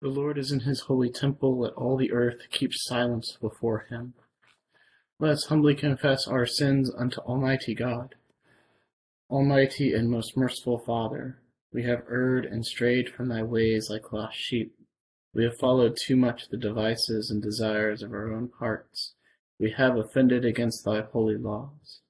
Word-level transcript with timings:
The 0.00 0.08
Lord 0.08 0.38
is 0.38 0.52
in 0.52 0.60
his 0.60 0.82
holy 0.82 1.10
temple. 1.10 1.58
Let 1.58 1.72
all 1.72 1.96
the 1.96 2.12
earth 2.12 2.48
keep 2.52 2.72
silence 2.72 3.36
before 3.40 3.86
him. 3.90 4.14
Let 5.18 5.32
us 5.32 5.46
humbly 5.46 5.74
confess 5.74 6.28
our 6.28 6.46
sins 6.46 6.88
unto 6.96 7.20
Almighty 7.22 7.74
God. 7.74 8.14
Almighty 9.28 9.92
and 9.92 10.08
most 10.08 10.36
merciful 10.36 10.78
Father, 10.78 11.40
we 11.72 11.82
have 11.82 12.04
erred 12.08 12.46
and 12.46 12.64
strayed 12.64 13.10
from 13.10 13.28
thy 13.28 13.42
ways 13.42 13.90
like 13.90 14.12
lost 14.12 14.38
sheep. 14.38 14.72
We 15.34 15.42
have 15.42 15.58
followed 15.58 15.96
too 15.96 16.16
much 16.16 16.48
the 16.48 16.56
devices 16.56 17.28
and 17.28 17.42
desires 17.42 18.00
of 18.00 18.12
our 18.12 18.32
own 18.32 18.52
hearts. 18.60 19.14
We 19.58 19.72
have 19.72 19.96
offended 19.96 20.44
against 20.44 20.84
thy 20.84 21.00
holy 21.00 21.36
laws. 21.36 22.02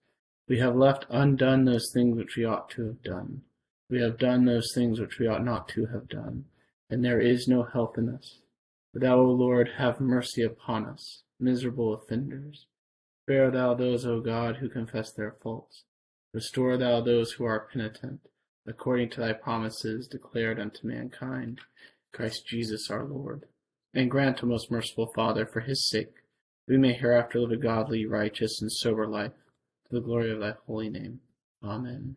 We 0.47 0.59
have 0.59 0.77
left 0.77 1.07
undone 1.09 1.65
those 1.65 1.91
things 1.91 2.19
which 2.19 2.37
we 2.37 2.45
ought 2.45 2.69
to 2.71 2.87
have 2.87 3.03
done. 3.03 3.45
We 3.89 4.03
have 4.03 4.19
done 4.19 4.45
those 4.45 4.73
things 4.75 5.01
which 5.01 5.19
we 5.19 5.27
ought 5.27 5.45
not 5.45 5.69
to 5.71 5.87
have 5.87 6.07
done 6.07 6.45
and 6.91 7.05
there 7.05 7.21
is 7.21 7.49
no 7.49 7.63
help 7.63 7.99
in 7.99 8.09
us. 8.09 8.41
But 8.93 9.03
thou, 9.03 9.19
O 9.19 9.31
Lord, 9.31 9.71
have 9.79 10.01
mercy 10.01 10.43
upon 10.43 10.87
us, 10.87 11.23
miserable 11.39 11.95
offenders. 11.95 12.67
Spare 13.25 13.51
thou 13.51 13.75
those, 13.75 14.07
O 14.07 14.21
God, 14.21 14.57
who 14.57 14.69
confess 14.69 15.13
their 15.13 15.37
faults. 15.43 15.85
Restore 16.33 16.77
thou 16.77 17.01
those 17.01 17.33
who 17.33 17.45
are 17.45 17.69
penitent, 17.71 18.21
according 18.67 19.11
to 19.11 19.21
thy 19.21 19.33
promises 19.33 20.09
declared 20.09 20.59
unto 20.59 20.87
mankind, 20.87 21.61
Christ 22.13 22.47
Jesus 22.47 22.91
our 22.91 23.05
Lord. 23.05 23.45
And 23.95 24.11
grant, 24.11 24.43
O 24.43 24.47
most 24.47 24.71
merciful 24.71 25.11
Father, 25.15 25.47
for 25.47 25.61
his 25.61 25.89
sake, 25.89 26.15
we 26.67 26.77
may 26.77 26.93
hereafter 26.93 27.41
live 27.41 27.53
a 27.53 27.57
godly, 27.57 28.07
righteous, 28.07 28.61
and 28.61 28.71
sober 28.71 29.07
life, 29.07 29.33
to 29.89 29.95
the 29.95 30.01
glory 30.01 30.31
of 30.31 30.41
thy 30.41 30.55
holy 30.67 30.91
name. 30.91 31.21
Amen. 31.63 32.17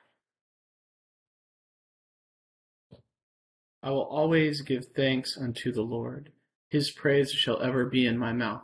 I 3.83 3.89
will 3.89 4.03
always 4.03 4.61
give 4.61 4.85
thanks 4.95 5.37
unto 5.37 5.71
the 5.71 5.81
Lord. 5.81 6.31
His 6.69 6.91
praise 6.91 7.31
shall 7.31 7.61
ever 7.61 7.85
be 7.85 8.05
in 8.05 8.17
my 8.17 8.31
mouth. 8.31 8.63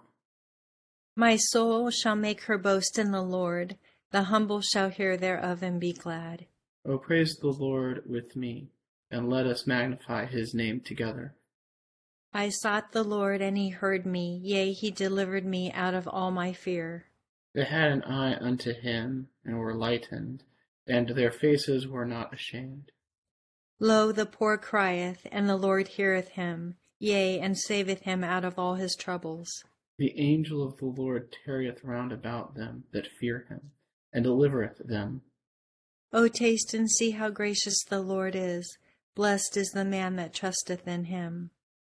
My 1.16 1.36
soul 1.36 1.90
shall 1.90 2.16
make 2.16 2.44
her 2.44 2.58
boast 2.58 3.00
in 3.00 3.12
the 3.12 3.24
Lord. 3.24 3.78
The 4.12 4.24
humble 4.24 4.62
shall 4.62 4.90
hear 4.90 5.18
thereof 5.18 5.64
and 5.64 5.80
be 5.80 5.92
glad. 5.92 6.46
O 6.86 6.98
praise 6.98 7.36
the 7.38 7.48
Lord 7.48 8.04
with 8.06 8.36
me, 8.36 8.70
and 9.12 9.30
let 9.30 9.46
us 9.46 9.68
magnify 9.68 10.28
his 10.28 10.54
name 10.54 10.80
together. 10.80 11.36
I 12.34 12.50
sought 12.50 12.92
the 12.92 13.04
Lord, 13.04 13.42
and 13.42 13.58
he 13.58 13.70
heard 13.70 14.06
me. 14.06 14.40
Yea, 14.44 14.72
he 14.72 14.92
delivered 14.92 15.46
me 15.46 15.72
out 15.72 15.96
of 15.96 16.08
all 16.08 16.30
my 16.30 16.54
fear. 16.54 17.08
They 17.56 17.66
had 17.66 17.92
an 17.92 18.04
eye 18.04 18.36
unto 18.40 18.74
him, 18.74 19.30
and 19.44 19.58
were 19.58 19.74
lightened, 19.74 20.44
and 20.86 21.10
their 21.10 21.32
faces 21.32 21.88
were 21.88 22.06
not 22.06 22.34
ashamed. 22.34 22.92
Lo, 23.80 24.12
the 24.12 24.26
poor 24.26 24.58
crieth, 24.58 25.28
and 25.32 25.48
the 25.48 25.56
Lord 25.56 25.88
heareth 25.90 26.30
him, 26.30 26.76
yea, 27.00 27.40
and 27.40 27.58
saveth 27.58 28.02
him 28.02 28.24
out 28.24 28.44
of 28.44 28.58
all 28.58 28.76
his 28.76 28.96
troubles. 28.96 29.64
The 29.98 30.20
angel 30.20 30.64
of 30.64 30.78
the 30.78 30.86
Lord 30.86 31.34
tarrieth 31.46 31.84
round 31.84 32.12
about 32.12 32.56
them 32.56 32.86
that 32.92 33.08
fear 33.20 33.46
him, 33.50 33.72
and 34.14 34.24
delivereth 34.24 34.80
them. 34.80 35.22
O 36.14 36.28
taste 36.28 36.74
and 36.74 36.90
see 36.90 37.12
how 37.12 37.30
gracious 37.30 37.84
the 37.84 38.02
Lord 38.02 38.36
is. 38.36 38.78
Blessed 39.16 39.58
is 39.58 39.72
the 39.72 39.86
man 39.86 40.16
that 40.16 40.34
trusteth 40.34 40.88
in 40.88 41.06
him. 41.06 41.52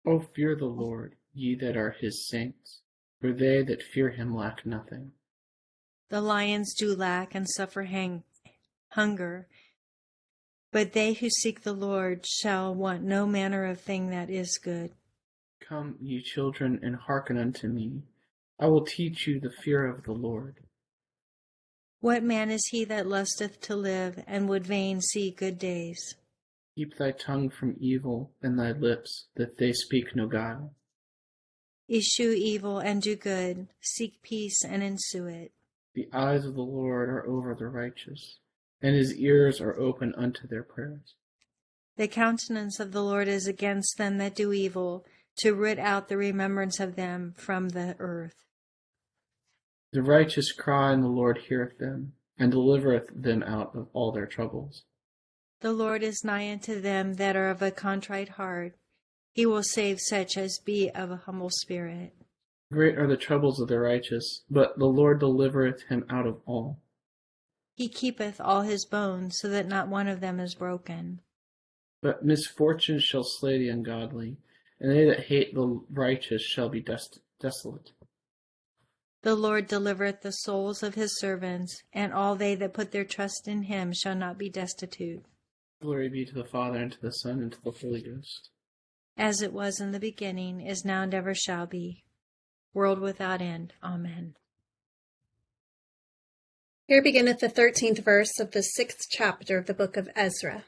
O 0.05 0.19
fear 0.19 0.55
the 0.55 0.65
Lord, 0.65 1.15
ye 1.33 1.55
that 1.55 1.77
are 1.77 1.95
his 1.99 2.27
saints, 2.27 2.81
for 3.19 3.31
they 3.31 3.61
that 3.61 3.83
fear 3.83 4.09
him 4.09 4.35
lack 4.35 4.65
nothing. 4.65 5.11
The 6.09 6.21
lions 6.21 6.73
do 6.73 6.95
lack 6.95 7.33
and 7.35 7.47
suffer 7.49 7.83
hang- 7.83 8.23
hunger, 8.89 9.47
but 10.71 10.93
they 10.93 11.13
who 11.13 11.29
seek 11.29 11.61
the 11.61 11.73
Lord 11.73 12.25
shall 12.25 12.73
want 12.73 13.03
no 13.03 13.25
manner 13.27 13.65
of 13.65 13.81
thing 13.81 14.09
that 14.09 14.29
is 14.29 14.57
good. 14.57 14.91
Come, 15.59 15.95
ye 16.01 16.21
children, 16.21 16.79
and 16.81 16.95
hearken 16.95 17.37
unto 17.37 17.67
me. 17.67 18.03
I 18.59 18.67
will 18.67 18.85
teach 18.85 19.27
you 19.27 19.39
the 19.39 19.51
fear 19.63 19.85
of 19.85 20.03
the 20.03 20.13
Lord. 20.13 20.57
What 21.99 22.23
man 22.23 22.49
is 22.49 22.67
he 22.67 22.85
that 22.85 23.07
lusteth 23.07 23.59
to 23.61 23.75
live, 23.75 24.23
and 24.25 24.49
would 24.49 24.65
fain 24.65 25.01
see 25.01 25.31
good 25.31 25.59
days? 25.59 26.15
Keep 26.75 26.97
thy 26.97 27.11
tongue 27.11 27.49
from 27.49 27.75
evil, 27.79 28.31
and 28.41 28.57
thy 28.57 28.71
lips, 28.71 29.27
that 29.35 29.57
they 29.57 29.73
speak 29.73 30.15
no 30.15 30.27
guile. 30.27 30.73
Eschew 31.89 32.31
evil 32.31 32.79
and 32.79 33.01
do 33.01 33.15
good, 33.17 33.67
seek 33.81 34.21
peace 34.23 34.63
and 34.63 34.81
ensue 34.81 35.27
it. 35.27 35.51
The 35.93 36.07
eyes 36.13 36.45
of 36.45 36.55
the 36.55 36.61
Lord 36.61 37.09
are 37.09 37.27
over 37.27 37.53
the 37.53 37.67
righteous 37.67 38.39
and 38.81 38.95
his 38.95 39.13
ears 39.15 39.61
are 39.61 39.77
open 39.79 40.13
unto 40.17 40.47
their 40.47 40.63
prayers. 40.63 41.15
The 41.97 42.07
countenance 42.07 42.79
of 42.79 42.91
the 42.91 43.03
Lord 43.03 43.27
is 43.27 43.47
against 43.47 43.97
them 43.97 44.17
that 44.17 44.35
do 44.35 44.53
evil, 44.53 45.05
to 45.37 45.53
root 45.53 45.79
out 45.79 46.07
the 46.07 46.17
remembrance 46.17 46.79
of 46.79 46.95
them 46.95 47.33
from 47.37 47.69
the 47.69 47.95
earth. 47.99 48.35
The 49.93 50.01
righteous 50.01 50.51
cry, 50.51 50.93
and 50.93 51.03
the 51.03 51.09
Lord 51.09 51.39
heareth 51.49 51.77
them, 51.77 52.13
and 52.37 52.51
delivereth 52.51 53.09
them 53.13 53.43
out 53.43 53.75
of 53.75 53.87
all 53.93 54.11
their 54.11 54.25
troubles. 54.25 54.83
The 55.59 55.73
Lord 55.73 56.01
is 56.01 56.23
nigh 56.23 56.51
unto 56.51 56.81
them 56.81 57.15
that 57.15 57.35
are 57.35 57.49
of 57.49 57.61
a 57.61 57.71
contrite 57.71 58.29
heart. 58.29 58.75
He 59.33 59.45
will 59.45 59.63
save 59.63 59.99
such 59.99 60.37
as 60.37 60.59
be 60.63 60.89
of 60.89 61.11
a 61.11 61.17
humble 61.17 61.49
spirit. 61.51 62.15
Great 62.71 62.97
are 62.97 63.07
the 63.07 63.17
troubles 63.17 63.59
of 63.59 63.67
the 63.67 63.79
righteous, 63.79 64.43
but 64.49 64.79
the 64.79 64.85
Lord 64.85 65.19
delivereth 65.19 65.83
him 65.89 66.05
out 66.09 66.25
of 66.25 66.39
all. 66.45 66.79
He 67.75 67.89
keepeth 67.89 68.39
all 68.39 68.61
his 68.61 68.85
bones, 68.85 69.37
so 69.39 69.49
that 69.49 69.67
not 69.67 69.87
one 69.87 70.07
of 70.07 70.19
them 70.19 70.39
is 70.39 70.55
broken. 70.55 71.21
But 72.01 72.25
misfortune 72.25 72.99
shall 72.99 73.23
slay 73.23 73.57
the 73.57 73.69
ungodly, 73.69 74.37
and 74.79 74.91
they 74.91 75.05
that 75.05 75.25
hate 75.25 75.53
the 75.53 75.81
righteous 75.89 76.41
shall 76.41 76.69
be 76.69 76.81
des- 76.81 77.19
desolate. 77.39 77.91
The 79.23 79.35
Lord 79.35 79.67
delivereth 79.67 80.21
the 80.21 80.31
souls 80.31 80.81
of 80.81 80.95
his 80.95 81.19
servants, 81.19 81.83
and 81.93 82.11
all 82.11 82.35
they 82.35 82.55
that 82.55 82.73
put 82.73 82.91
their 82.91 83.05
trust 83.05 83.47
in 83.47 83.63
him 83.63 83.93
shall 83.93 84.15
not 84.15 84.37
be 84.39 84.49
destitute. 84.49 85.23
Glory 85.79 86.09
be 86.09 86.25
to 86.25 86.33
the 86.33 86.45
Father, 86.45 86.79
and 86.79 86.91
to 86.91 87.01
the 87.01 87.11
Son, 87.11 87.39
and 87.39 87.51
to 87.51 87.61
the 87.63 87.71
Holy 87.71 88.01
Ghost. 88.01 88.49
As 89.17 89.41
it 89.41 89.53
was 89.53 89.79
in 89.79 89.91
the 89.91 89.99
beginning, 89.99 90.61
is 90.61 90.83
now, 90.83 91.03
and 91.03 91.13
ever 91.13 91.35
shall 91.35 91.67
be, 91.67 92.03
world 92.73 92.99
without 92.99 93.41
end. 93.41 93.73
Amen. 93.83 94.35
Here 96.91 97.01
beginneth 97.01 97.39
the 97.39 97.47
thirteenth 97.47 97.99
verse 97.99 98.37
of 98.37 98.51
the 98.51 98.61
sixth 98.61 99.07
chapter 99.09 99.57
of 99.57 99.65
the 99.65 99.73
book 99.73 99.95
of 99.95 100.09
Ezra. 100.13 100.65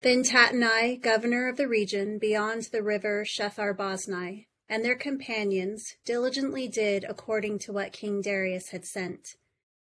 Then 0.00 0.22
Tattenai, 0.22 1.02
governor 1.02 1.48
of 1.48 1.58
the 1.58 1.68
region 1.68 2.16
beyond 2.16 2.70
the 2.72 2.82
river 2.82 3.22
Shethar 3.22 3.76
and 4.70 4.82
their 4.82 4.96
companions 4.96 5.84
diligently 6.06 6.66
did 6.66 7.04
according 7.04 7.58
to 7.58 7.74
what 7.74 7.92
King 7.92 8.22
Darius 8.22 8.70
had 8.70 8.86
sent. 8.86 9.36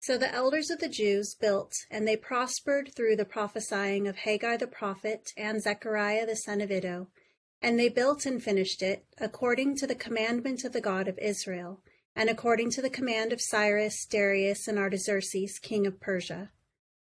So 0.00 0.19
the 0.19 0.31
elders 0.35 0.69
of 0.69 0.81
the 0.81 0.88
Jews 0.91 1.35
built, 1.35 1.73
and 1.91 2.06
they 2.06 2.19
prospered 2.19 2.93
through 2.94 3.17
the 3.17 3.25
prophesying 3.25 4.06
of 4.06 4.17
Haggai 4.17 4.58
the 4.58 4.67
prophet 4.67 5.32
and 5.35 5.62
Zechariah 5.62 6.26
the 6.26 6.37
son 6.37 6.61
of 6.61 6.70
Iddo. 6.70 7.06
And 7.62 7.79
they 7.79 7.88
built 7.88 8.26
and 8.26 8.43
finished 8.43 8.82
it, 8.82 9.06
according 9.17 9.76
to 9.76 9.87
the 9.87 9.94
commandment 9.94 10.62
of 10.62 10.75
the 10.75 10.82
God 10.82 11.08
of 11.08 11.19
Israel, 11.19 11.81
and 12.14 12.28
according 12.28 12.70
to 12.70 12.82
the 12.82 12.90
command 12.90 13.32
of 13.32 13.40
Cyrus, 13.40 14.06
Darius, 14.06 14.68
and 14.68 14.78
Artaxerxes, 14.78 15.58
king 15.58 15.86
of 15.86 16.00
Persia. 16.00 16.50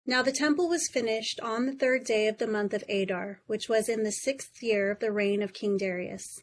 Now 0.04 0.22
the 0.22 0.32
temple 0.32 0.68
was 0.68 0.88
finished 0.88 1.38
on 1.40 1.66
the 1.66 1.74
third 1.74 2.04
day 2.04 2.26
of 2.26 2.38
the 2.38 2.46
month 2.46 2.74
of 2.74 2.84
Adar, 2.88 3.40
which 3.46 3.68
was 3.68 3.88
in 3.88 4.02
the 4.02 4.12
sixth 4.12 4.62
year 4.62 4.90
of 4.90 4.98
the 4.98 5.12
reign 5.12 5.42
of 5.42 5.52
King 5.52 5.76
Darius. 5.76 6.42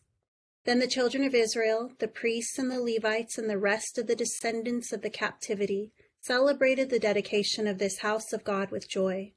Then 0.63 0.79
the 0.79 0.87
children 0.87 1.23
of 1.23 1.35
Israel, 1.35 1.91
the 1.99 2.07
priests 2.07 2.57
and 2.57 2.71
the 2.71 2.81
Levites, 2.81 3.37
and 3.37 3.49
the 3.49 3.57
rest 3.57 3.97
of 3.97 4.07
the 4.07 4.15
descendants 4.15 4.93
of 4.93 5.01
the 5.01 5.09
captivity 5.09 5.91
celebrated 6.21 6.89
the 6.89 6.99
dedication 6.99 7.67
of 7.67 7.77
this 7.77 7.99
house 7.99 8.33
of 8.33 8.43
God 8.43 8.71
with 8.71 8.89
joy. 8.89 9.33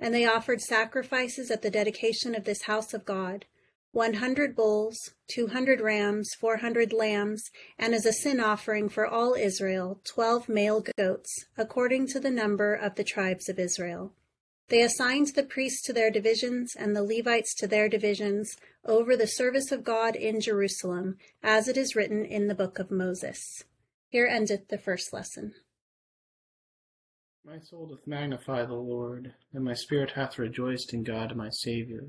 And 0.00 0.14
they 0.14 0.26
offered 0.26 0.60
sacrifices 0.60 1.50
at 1.50 1.62
the 1.62 1.70
dedication 1.70 2.34
of 2.34 2.44
this 2.44 2.62
house 2.62 2.94
of 2.94 3.04
God 3.04 3.46
100 3.94 4.56
bulls, 4.56 5.14
200 5.28 5.80
rams, 5.80 6.34
400 6.40 6.92
lambs, 6.92 7.50
and 7.78 7.94
as 7.94 8.04
a 8.04 8.12
sin 8.12 8.40
offering 8.40 8.88
for 8.88 9.06
all 9.06 9.34
Israel, 9.34 10.00
12 10.02 10.48
male 10.48 10.84
goats, 10.96 11.46
according 11.56 12.08
to 12.08 12.18
the 12.18 12.30
number 12.30 12.74
of 12.74 12.96
the 12.96 13.04
tribes 13.04 13.48
of 13.48 13.60
Israel. 13.60 14.12
They 14.66 14.82
assigned 14.82 15.28
the 15.28 15.44
priests 15.44 15.80
to 15.86 15.92
their 15.92 16.10
divisions 16.10 16.74
and 16.76 16.96
the 16.96 17.04
Levites 17.04 17.54
to 17.56 17.68
their 17.68 17.88
divisions 17.88 18.56
over 18.84 19.16
the 19.16 19.28
service 19.28 19.70
of 19.70 19.84
God 19.84 20.16
in 20.16 20.40
Jerusalem, 20.40 21.18
as 21.40 21.68
it 21.68 21.76
is 21.76 21.94
written 21.94 22.24
in 22.24 22.48
the 22.48 22.54
book 22.56 22.80
of 22.80 22.90
Moses. 22.90 23.62
Here 24.08 24.26
endeth 24.26 24.68
the 24.68 24.78
first 24.78 25.12
lesson. 25.12 25.54
My 27.46 27.60
soul 27.60 27.86
doth 27.86 28.08
magnify 28.08 28.64
the 28.64 28.74
Lord, 28.74 29.34
and 29.52 29.62
my 29.62 29.74
spirit 29.74 30.10
hath 30.10 30.36
rejoiced 30.36 30.92
in 30.92 31.04
God 31.04 31.36
my 31.36 31.50
Saviour. 31.50 32.08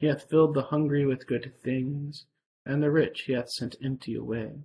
He 0.00 0.06
hath 0.06 0.30
filled 0.30 0.54
the 0.54 0.62
hungry 0.62 1.04
with 1.04 1.26
good 1.26 1.52
things, 1.62 2.24
and 2.64 2.82
the 2.82 2.90
rich 2.90 3.24
he 3.26 3.34
hath 3.34 3.50
sent 3.50 3.76
empty 3.84 4.14
away. 4.14 4.62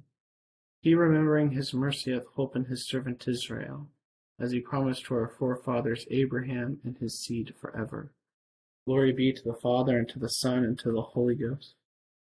He, 0.82 0.96
remembering 0.96 1.52
his 1.52 1.74
mercy, 1.74 2.14
hath 2.14 2.26
holpen 2.38 2.70
his 2.70 2.88
servant 2.88 3.28
Israel, 3.28 3.90
as 4.40 4.52
he 4.52 4.62
promised 4.62 5.06
to 5.06 5.16
our 5.16 5.28
forefathers 5.28 6.08
Abraham 6.10 6.80
and 6.86 6.98
his 6.98 7.20
seed 7.20 7.54
for 7.60 7.76
ever. 7.78 8.14
Glory 8.86 9.12
be 9.12 9.34
to 9.34 9.44
the 9.44 9.60
Father, 9.62 9.98
and 9.98 10.08
to 10.10 10.20
the 10.20 10.30
Son, 10.30 10.64
and 10.64 10.80
to 10.80 10.92
the 10.94 11.02
Holy 11.02 11.36
Ghost, 11.36 11.74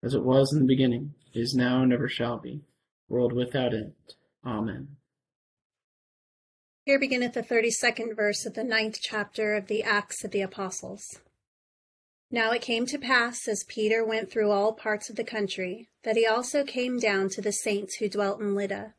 as 0.03 0.13
it 0.13 0.23
was 0.23 0.53
in 0.53 0.59
the 0.59 0.65
beginning, 0.65 1.15
is 1.33 1.55
now, 1.55 1.81
and 1.81 1.91
ever 1.91 2.07
shall 2.07 2.37
be, 2.37 2.61
world 3.09 3.33
without 3.33 3.73
end. 3.73 3.93
Amen. 4.45 4.97
Here 6.85 6.99
beginneth 6.99 7.33
the 7.33 7.41
thirty 7.41 7.71
second 7.71 8.15
verse 8.15 8.45
of 8.45 8.53
the 8.53 8.63
ninth 8.63 8.99
chapter 9.01 9.55
of 9.55 9.65
the 9.65 9.81
Acts 9.81 10.23
of 10.23 10.29
the 10.29 10.41
Apostles. 10.41 11.19
Now 12.33 12.51
it 12.51 12.61
came 12.61 12.85
to 12.85 12.97
pass, 12.97 13.45
as 13.49 13.65
Peter 13.67 14.05
went 14.05 14.31
through 14.31 14.51
all 14.51 14.71
parts 14.71 15.09
of 15.09 15.17
the 15.17 15.23
country, 15.23 15.89
that 16.03 16.15
he 16.15 16.25
also 16.25 16.63
came 16.63 16.97
down 16.97 17.27
to 17.29 17.41
the 17.41 17.51
saints 17.51 17.95
who 17.95 18.07
dwelt 18.07 18.39
in 18.39 18.55
Lydda. 18.55 18.93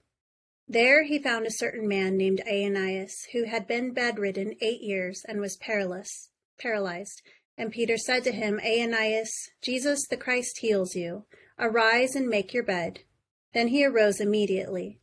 There 0.68 1.04
he 1.04 1.18
found 1.18 1.46
a 1.46 1.50
certain 1.50 1.88
man 1.88 2.18
named 2.18 2.42
Ananias, 2.46 3.26
who 3.32 3.44
had 3.44 3.66
been 3.66 3.94
bedridden 3.94 4.56
eight 4.60 4.82
years 4.82 5.24
and 5.26 5.40
was 5.40 5.56
paralyzed. 5.56 6.28
paralyzed. 6.58 7.22
And 7.56 7.72
Peter 7.72 7.96
said 7.96 8.22
to 8.24 8.32
him, 8.32 8.60
Ananias, 8.60 9.50
Jesus 9.62 10.06
the 10.06 10.16
Christ 10.18 10.58
heals 10.58 10.94
you. 10.94 11.24
Arise 11.58 12.14
and 12.14 12.28
make 12.28 12.52
your 12.52 12.62
bed. 12.62 13.00
Then 13.54 13.68
he 13.68 13.84
arose 13.84 14.20
immediately. 14.20 14.98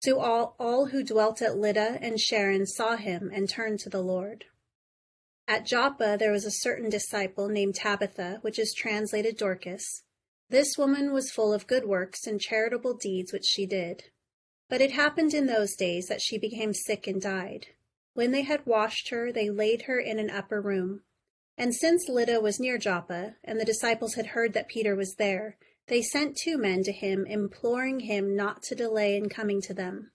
So 0.00 0.20
all, 0.20 0.54
all 0.58 0.86
who 0.86 1.02
dwelt 1.02 1.42
at 1.42 1.56
Lydda 1.56 1.98
and 2.00 2.20
Sharon 2.20 2.66
saw 2.66 2.96
him 2.96 3.30
and 3.32 3.48
turned 3.48 3.80
to 3.80 3.90
the 3.90 4.02
Lord. 4.02 4.44
At 5.46 5.66
Joppa 5.66 6.16
there 6.18 6.32
was 6.32 6.44
a 6.44 6.50
certain 6.50 6.88
disciple 6.88 7.48
named 7.48 7.74
Tabitha, 7.74 8.38
which 8.40 8.58
is 8.58 8.72
translated 8.72 9.36
Dorcas. 9.36 10.02
This 10.48 10.78
woman 10.78 11.12
was 11.12 11.30
full 11.30 11.52
of 11.52 11.66
good 11.66 11.84
works 11.84 12.26
and 12.26 12.40
charitable 12.40 12.94
deeds 12.94 13.32
which 13.32 13.44
she 13.44 13.66
did. 13.66 14.04
But 14.68 14.80
it 14.80 14.92
happened 14.92 15.34
in 15.34 15.46
those 15.46 15.76
days 15.76 16.06
that 16.06 16.22
she 16.22 16.38
became 16.38 16.72
sick 16.72 17.06
and 17.06 17.20
died. 17.20 17.66
When 18.14 18.30
they 18.30 18.42
had 18.42 18.64
washed 18.64 19.10
her, 19.10 19.32
they 19.32 19.50
laid 19.50 19.82
her 19.82 19.98
in 19.98 20.18
an 20.18 20.30
upper 20.30 20.60
room. 20.60 21.02
And 21.58 21.74
since 21.74 22.08
Lydda 22.08 22.40
was 22.40 22.58
near 22.58 22.78
Joppa, 22.78 23.36
and 23.44 23.60
the 23.60 23.64
disciples 23.64 24.14
had 24.14 24.28
heard 24.28 24.54
that 24.54 24.68
Peter 24.68 24.96
was 24.96 25.16
there, 25.16 25.58
they 25.88 26.00
sent 26.00 26.36
two 26.36 26.56
men 26.56 26.82
to 26.84 26.92
him, 26.92 27.26
imploring 27.26 28.00
him 28.00 28.34
not 28.34 28.62
to 28.64 28.74
delay 28.74 29.16
in 29.16 29.28
coming 29.28 29.60
to 29.62 29.74
them. 29.74 30.10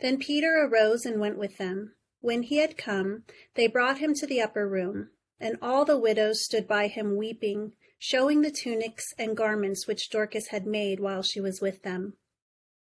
Then 0.00 0.18
Peter 0.18 0.68
arose 0.68 1.06
and 1.06 1.20
went 1.20 1.38
with 1.38 1.56
them. 1.56 1.94
When 2.22 2.44
he 2.44 2.58
had 2.58 2.78
come, 2.78 3.24
they 3.54 3.66
brought 3.66 3.98
him 3.98 4.14
to 4.14 4.26
the 4.28 4.40
upper 4.40 4.66
room, 4.66 5.10
and 5.40 5.58
all 5.60 5.84
the 5.84 5.98
widows 5.98 6.44
stood 6.44 6.68
by 6.68 6.86
him 6.86 7.16
weeping, 7.16 7.74
showing 7.98 8.42
the 8.42 8.50
tunics 8.52 9.12
and 9.18 9.36
garments 9.36 9.88
which 9.88 10.08
Dorcas 10.08 10.48
had 10.48 10.64
made 10.64 11.00
while 11.00 11.22
she 11.22 11.40
was 11.40 11.60
with 11.60 11.82
them. 11.82 12.14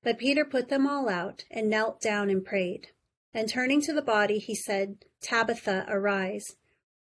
But 0.03 0.19
Peter 0.19 0.45
put 0.45 0.69
them 0.69 0.85
all 0.85 1.09
out, 1.09 1.45
and 1.49 1.67
knelt 1.67 1.99
down 1.99 2.29
and 2.29 2.45
prayed. 2.45 2.89
And 3.33 3.49
turning 3.49 3.81
to 3.81 3.93
the 3.93 4.03
body, 4.03 4.37
he 4.37 4.53
said, 4.53 5.03
Tabitha, 5.19 5.87
arise. 5.89 6.55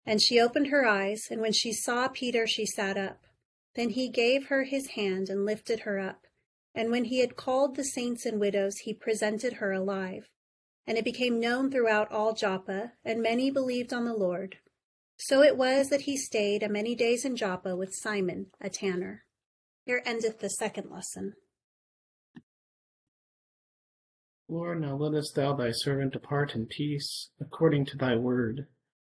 And 0.06 0.22
she 0.22 0.40
opened 0.40 0.68
her 0.68 0.86
eyes, 0.86 1.28
and 1.30 1.42
when 1.42 1.52
she 1.52 1.74
saw 1.74 2.08
Peter, 2.08 2.48
she 2.48 2.66
sat 2.66 2.98
up. 2.98 3.20
Then 3.76 3.90
he 3.90 4.08
gave 4.08 4.48
her 4.48 4.64
his 4.64 4.92
hand 4.92 5.30
and 5.30 5.46
lifted 5.46 5.82
her 5.82 6.00
up. 6.00 6.26
And 6.74 6.90
when 6.90 7.04
he 7.06 7.20
had 7.20 7.36
called 7.36 7.76
the 7.76 7.84
saints 7.84 8.26
and 8.26 8.40
widows, 8.40 8.78
he 8.78 8.94
presented 8.94 9.54
her 9.54 9.74
alive. 9.74 10.30
And 10.86 10.98
it 10.98 11.06
became 11.06 11.40
known 11.40 11.72
throughout 11.72 12.12
all 12.12 12.34
Joppa, 12.34 12.94
and 13.06 13.22
many 13.22 13.50
believed 13.50 13.94
on 13.94 14.06
the 14.06 14.14
Lord. 14.14 14.58
So 15.18 15.42
it 15.42 15.56
was 15.56 15.90
that 15.90 16.02
he 16.02 16.18
stayed 16.18 16.64
a 16.64 16.70
many 16.70 16.96
days 16.96 17.24
in 17.24 17.36
Joppa 17.36 17.76
with 17.76 17.94
Simon, 17.94 18.48
a 18.60 18.70
tanner. 18.70 19.24
Here 19.86 20.02
endeth 20.06 20.40
the 20.40 20.50
second 20.50 20.90
lesson. 20.90 21.34
Lord, 24.50 24.82
now 24.82 24.96
lettest 24.96 25.36
thou 25.36 25.56
thy 25.56 25.72
servant 25.72 26.14
depart 26.14 26.54
in 26.54 26.66
peace, 26.66 27.30
according 27.40 27.86
to 27.88 27.98
thy 27.98 28.16
word. 28.16 28.68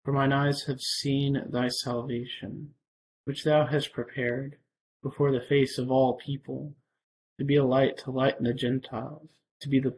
For 0.03 0.11
mine 0.11 0.31
eyes 0.31 0.63
have 0.67 0.79
seen 0.79 1.41
thy 1.49 1.67
salvation, 1.67 2.75
which 3.23 3.43
thou 3.43 3.65
hast 3.65 3.91
prepared 3.91 4.57
before 5.01 5.31
the 5.31 5.41
face 5.41 5.77
of 5.77 5.89
all 5.89 6.19
people, 6.23 6.75
to 7.39 7.43
be 7.43 7.55
a 7.55 7.65
light 7.65 7.97
to 7.97 8.11
lighten 8.11 8.45
the 8.45 8.53
Gentiles, 8.53 9.29
to 9.61 9.69
be 9.69 9.79
the 9.79 9.97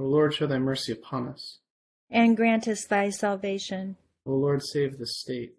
O 0.00 0.04
Lord, 0.04 0.32
show 0.32 0.46
thy 0.46 0.58
mercy 0.58 0.92
upon 0.92 1.28
us. 1.28 1.58
And 2.10 2.34
grant 2.34 2.66
us 2.66 2.86
thy 2.86 3.10
salvation. 3.10 3.96
O 4.24 4.32
Lord, 4.32 4.62
save 4.64 4.98
the 4.98 5.06
state. 5.06 5.56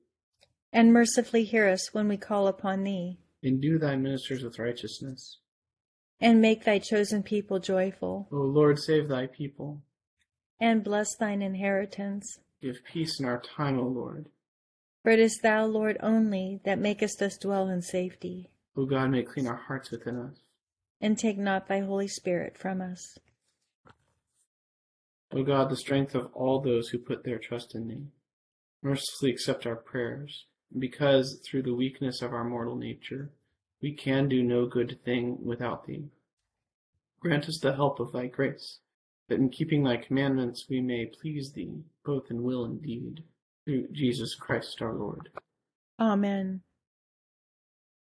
And 0.73 0.91
mercifully 0.91 1.43
hear 1.43 1.67
us 1.67 1.93
when 1.93 2.07
we 2.07 2.17
call 2.17 2.47
upon 2.47 2.83
thee. 2.83 3.19
Endue 3.43 3.77
thy 3.77 3.95
ministers 3.95 4.41
with 4.43 4.57
righteousness. 4.57 5.37
And 6.19 6.41
make 6.41 6.65
thy 6.65 6.79
chosen 6.79 7.21
people 7.21 7.59
joyful. 7.59 8.27
O 8.31 8.37
Lord, 8.37 8.79
save 8.79 9.07
thy 9.09 9.27
people. 9.27 9.83
And 10.59 10.83
bless 10.83 11.15
thine 11.15 11.43
inheritance. 11.43 12.39
Give 12.63 12.83
peace 12.83 13.19
in 13.19 13.25
our 13.27 13.39
time, 13.41 13.79
O 13.79 13.83
Lord. 13.83 14.25
For 15.03 15.11
it 15.11 15.19
is 15.19 15.39
thou, 15.43 15.65
Lord, 15.65 15.97
only, 16.01 16.61
that 16.65 16.79
makest 16.79 17.21
us 17.21 17.37
dwell 17.37 17.69
in 17.69 17.83
safety. 17.83 18.49
O 18.75 18.85
God, 18.85 19.11
may 19.11 19.21
clean 19.23 19.47
our 19.47 19.55
hearts 19.67 19.91
within 19.91 20.17
us. 20.17 20.37
and 20.99 21.17
take 21.17 21.37
not 21.37 21.67
thy 21.67 21.79
Holy 21.81 22.07
Spirit 22.07 22.57
from 22.57 22.81
us. 22.81 23.17
O 25.33 25.43
God, 25.43 25.69
the 25.69 25.77
strength 25.77 26.13
of 26.13 26.29
all 26.33 26.59
those 26.59 26.89
who 26.89 26.97
put 26.97 27.23
their 27.23 27.39
trust 27.39 27.73
in 27.73 27.87
thee, 27.87 28.07
mercifully 28.83 29.31
accept 29.31 29.65
our 29.65 29.75
prayers, 29.75 30.45
because 30.77 31.39
through 31.45 31.63
the 31.63 31.73
weakness 31.73 32.21
of 32.21 32.33
our 32.33 32.43
mortal 32.43 32.75
nature, 32.75 33.31
we 33.81 33.93
can 33.93 34.27
do 34.27 34.43
no 34.43 34.65
good 34.65 34.99
thing 35.05 35.37
without 35.43 35.85
thee. 35.85 36.03
Grant 37.19 37.47
us 37.47 37.59
the 37.59 37.75
help 37.75 37.99
of 37.99 38.11
thy 38.11 38.27
grace, 38.27 38.79
that 39.29 39.39
in 39.39 39.49
keeping 39.49 39.83
thy 39.83 39.97
commandments 39.97 40.65
we 40.69 40.81
may 40.81 41.05
please 41.05 41.53
thee, 41.53 41.81
both 42.03 42.29
in 42.29 42.43
will 42.43 42.65
and 42.65 42.81
deed, 42.81 43.23
through 43.63 43.87
Jesus 43.91 44.35
Christ 44.35 44.81
our 44.81 44.93
Lord. 44.93 45.29
Amen. 45.99 46.61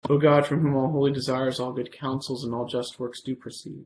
O 0.09 0.17
God, 0.17 0.45
from 0.45 0.61
whom 0.61 0.75
all 0.75 0.91
holy 0.91 1.11
desires, 1.11 1.59
all 1.59 1.73
good 1.73 1.91
counsels, 1.91 2.43
and 2.43 2.53
all 2.53 2.65
just 2.65 2.99
works 2.99 3.21
do 3.21 3.35
proceed, 3.35 3.85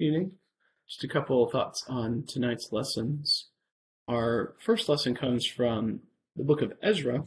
Evening. 0.00 0.32
Just 0.88 1.04
a 1.04 1.08
couple 1.08 1.44
of 1.44 1.52
thoughts 1.52 1.84
on 1.86 2.24
tonight's 2.26 2.72
lessons. 2.72 3.48
Our 4.08 4.54
first 4.58 4.88
lesson 4.88 5.14
comes 5.14 5.44
from 5.44 6.00
the 6.34 6.42
book 6.42 6.62
of 6.62 6.72
Ezra, 6.82 7.24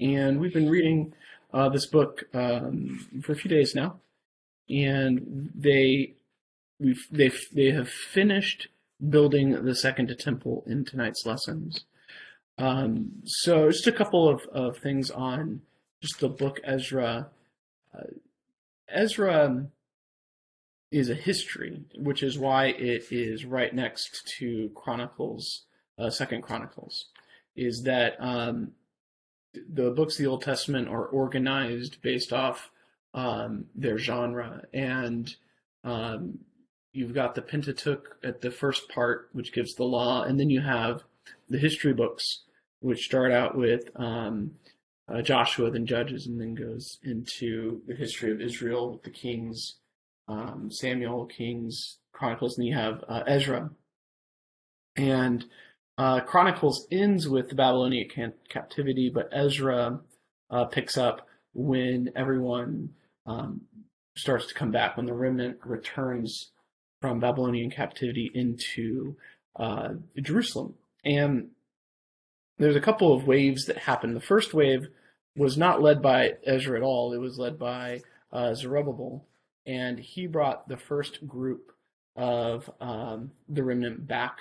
and 0.00 0.40
we've 0.40 0.54
been 0.54 0.70
reading 0.70 1.12
uh, 1.52 1.68
this 1.68 1.84
book 1.84 2.24
um, 2.32 3.06
for 3.22 3.32
a 3.32 3.36
few 3.36 3.50
days 3.50 3.74
now, 3.74 4.00
and 4.70 5.50
they 5.54 6.14
we've 6.80 7.06
they 7.10 7.30
they 7.52 7.70
have 7.70 7.90
finished 7.90 8.68
building 9.06 9.62
the 9.62 9.74
second 9.74 10.16
temple 10.18 10.64
in 10.66 10.86
tonight's 10.86 11.26
lessons. 11.26 11.84
Um, 12.56 13.12
so 13.26 13.70
just 13.70 13.86
a 13.86 13.92
couple 13.92 14.26
of, 14.26 14.40
of 14.52 14.78
things 14.78 15.10
on 15.10 15.60
just 16.00 16.18
the 16.18 16.30
book 16.30 16.60
Ezra. 16.64 17.28
Uh, 17.94 18.04
Ezra 18.88 19.66
is 20.90 21.10
a 21.10 21.14
history, 21.14 21.82
which 21.96 22.22
is 22.22 22.38
why 22.38 22.66
it 22.66 23.06
is 23.10 23.44
right 23.44 23.74
next 23.74 24.26
to 24.38 24.70
Chronicles, 24.74 25.64
uh, 25.98 26.10
Second 26.10 26.42
Chronicles. 26.42 27.06
Is 27.56 27.82
that 27.84 28.16
um, 28.20 28.72
the 29.54 29.90
books 29.90 30.14
of 30.14 30.18
the 30.18 30.30
Old 30.30 30.42
Testament 30.42 30.88
are 30.88 31.06
organized 31.06 32.02
based 32.02 32.32
off 32.32 32.70
um, 33.14 33.66
their 33.74 33.98
genre, 33.98 34.62
and 34.72 35.34
um, 35.84 36.38
you've 36.92 37.14
got 37.14 37.34
the 37.34 37.42
Pentateuch 37.42 38.16
at 38.22 38.40
the 38.40 38.50
first 38.50 38.88
part, 38.88 39.28
which 39.32 39.52
gives 39.52 39.74
the 39.74 39.84
law, 39.84 40.22
and 40.22 40.38
then 40.38 40.50
you 40.50 40.60
have 40.60 41.02
the 41.48 41.58
history 41.58 41.94
books, 41.94 42.42
which 42.80 43.06
start 43.06 43.32
out 43.32 43.56
with 43.56 43.88
um, 43.96 44.52
uh, 45.08 45.22
Joshua, 45.22 45.70
then 45.70 45.86
Judges, 45.86 46.26
and 46.26 46.40
then 46.40 46.54
goes 46.54 46.98
into 47.02 47.80
the 47.86 47.94
history 47.94 48.30
of 48.30 48.40
Israel 48.40 48.90
with 48.92 49.02
the 49.02 49.10
kings, 49.10 49.76
um, 50.28 50.70
Samuel, 50.70 51.26
Kings, 51.26 51.98
Chronicles, 52.12 52.58
and 52.58 52.66
you 52.66 52.74
have 52.74 53.04
uh, 53.08 53.22
Ezra. 53.26 53.70
And 54.96 55.44
uh, 55.98 56.20
Chronicles 56.20 56.86
ends 56.90 57.28
with 57.28 57.48
the 57.48 57.54
Babylonian 57.54 58.08
can- 58.08 58.32
captivity, 58.48 59.10
but 59.10 59.28
Ezra 59.32 60.00
uh, 60.50 60.64
picks 60.66 60.96
up 60.96 61.26
when 61.54 62.10
everyone 62.14 62.90
um, 63.26 63.62
starts 64.16 64.46
to 64.46 64.54
come 64.54 64.70
back, 64.70 64.96
when 64.96 65.06
the 65.06 65.14
remnant 65.14 65.58
returns 65.64 66.50
from 67.00 67.20
Babylonian 67.20 67.70
captivity 67.70 68.30
into 68.34 69.16
uh, 69.56 69.90
Jerusalem. 70.20 70.74
And 71.04 71.50
there's 72.58 72.76
a 72.76 72.80
couple 72.80 73.14
of 73.14 73.26
waves 73.26 73.66
that 73.66 73.78
happen. 73.78 74.14
The 74.14 74.20
first 74.20 74.54
wave 74.54 74.88
was 75.36 75.58
not 75.58 75.82
led 75.82 76.00
by 76.00 76.34
Ezra 76.44 76.78
at 76.78 76.82
all, 76.82 77.12
it 77.12 77.18
was 77.18 77.38
led 77.38 77.58
by 77.58 78.00
uh, 78.32 78.54
Zerubbabel. 78.54 79.24
And 79.66 79.98
he 79.98 80.26
brought 80.26 80.68
the 80.68 80.76
first 80.76 81.26
group 81.26 81.72
of 82.14 82.70
um, 82.80 83.32
the 83.48 83.62
remnant 83.62 84.06
back 84.06 84.38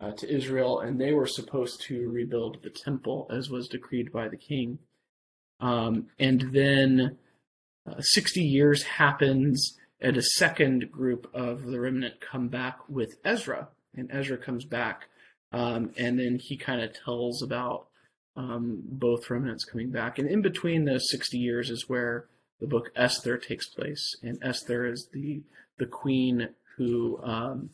uh, 0.00 0.12
to 0.12 0.28
Israel, 0.28 0.80
and 0.80 1.00
they 1.00 1.12
were 1.12 1.26
supposed 1.26 1.82
to 1.82 2.10
rebuild 2.10 2.58
the 2.62 2.70
temple 2.70 3.28
as 3.30 3.50
was 3.50 3.68
decreed 3.68 4.12
by 4.12 4.28
the 4.28 4.36
king. 4.36 4.78
Um, 5.60 6.08
and 6.18 6.52
then 6.52 7.18
uh, 7.88 8.00
60 8.00 8.40
years 8.42 8.82
happens, 8.82 9.78
and 10.00 10.16
a 10.16 10.22
second 10.22 10.90
group 10.90 11.30
of 11.32 11.66
the 11.66 11.78
remnant 11.78 12.20
come 12.20 12.48
back 12.48 12.78
with 12.88 13.16
Ezra, 13.24 13.68
and 13.96 14.10
Ezra 14.12 14.36
comes 14.36 14.64
back, 14.64 15.08
um, 15.52 15.92
and 15.96 16.18
then 16.18 16.38
he 16.40 16.56
kind 16.56 16.80
of 16.80 16.92
tells 17.04 17.42
about 17.42 17.86
um, 18.36 18.82
both 18.84 19.30
remnants 19.30 19.64
coming 19.64 19.90
back. 19.90 20.18
And 20.18 20.28
in 20.28 20.42
between 20.42 20.84
those 20.84 21.10
60 21.10 21.38
years 21.38 21.70
is 21.70 21.88
where 21.88 22.26
the 22.62 22.68
book 22.68 22.92
Esther 22.94 23.36
takes 23.36 23.68
place, 23.68 24.16
and 24.22 24.38
Esther 24.40 24.86
is 24.86 25.08
the 25.12 25.42
the 25.78 25.86
queen 25.86 26.48
who 26.76 27.20
um, 27.22 27.70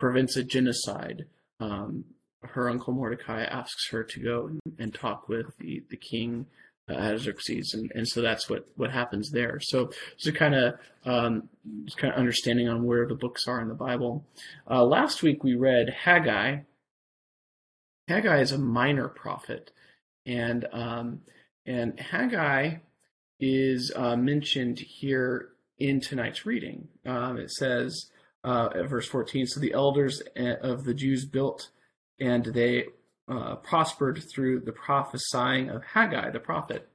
prevents 0.00 0.36
a 0.36 0.42
genocide. 0.42 1.26
Um, 1.60 2.04
her 2.42 2.68
uncle 2.68 2.94
Mordecai 2.94 3.44
asks 3.44 3.88
her 3.90 4.02
to 4.02 4.20
go 4.20 4.46
and, 4.46 4.60
and 4.78 4.94
talk 4.94 5.28
with 5.28 5.56
the 5.58 5.84
the 5.90 5.98
king 5.98 6.46
uh, 6.90 6.94
Artaxerxes, 6.94 7.74
and, 7.74 7.92
and 7.94 8.08
so 8.08 8.22
that's 8.22 8.48
what 8.48 8.66
what 8.76 8.90
happens 8.90 9.30
there. 9.30 9.60
So 9.60 9.90
just 10.16 10.34
kind 10.34 10.54
of 10.54 10.74
um, 11.04 11.50
just 11.84 11.98
kind 11.98 12.12
of 12.14 12.18
understanding 12.18 12.68
on 12.68 12.84
where 12.84 13.06
the 13.06 13.14
books 13.14 13.46
are 13.46 13.60
in 13.60 13.68
the 13.68 13.74
Bible. 13.74 14.24
Uh, 14.68 14.82
last 14.82 15.22
week 15.22 15.44
we 15.44 15.54
read 15.54 15.90
Haggai. 15.90 16.60
Haggai 18.08 18.40
is 18.40 18.52
a 18.52 18.58
minor 18.58 19.08
prophet, 19.08 19.72
and 20.24 20.66
um, 20.72 21.20
and 21.66 22.00
Haggai 22.00 22.76
is 23.42 23.90
uh, 23.96 24.14
mentioned 24.14 24.78
here 24.78 25.48
in 25.76 26.00
tonight's 26.00 26.46
reading. 26.46 26.86
Um, 27.04 27.38
it 27.38 27.50
says 27.50 28.06
uh, 28.44 28.68
at 28.72 28.88
verse 28.88 29.08
14, 29.08 29.48
so 29.48 29.58
the 29.58 29.72
elders 29.72 30.22
uh, 30.38 30.54
of 30.62 30.84
the 30.84 30.94
Jews 30.94 31.24
built, 31.24 31.70
and 32.20 32.44
they 32.44 32.84
uh, 33.28 33.56
prospered 33.56 34.22
through 34.22 34.60
the 34.60 34.72
prophesying 34.72 35.70
of 35.70 35.82
Haggai, 35.82 36.30
the 36.30 36.38
prophet. 36.38 36.88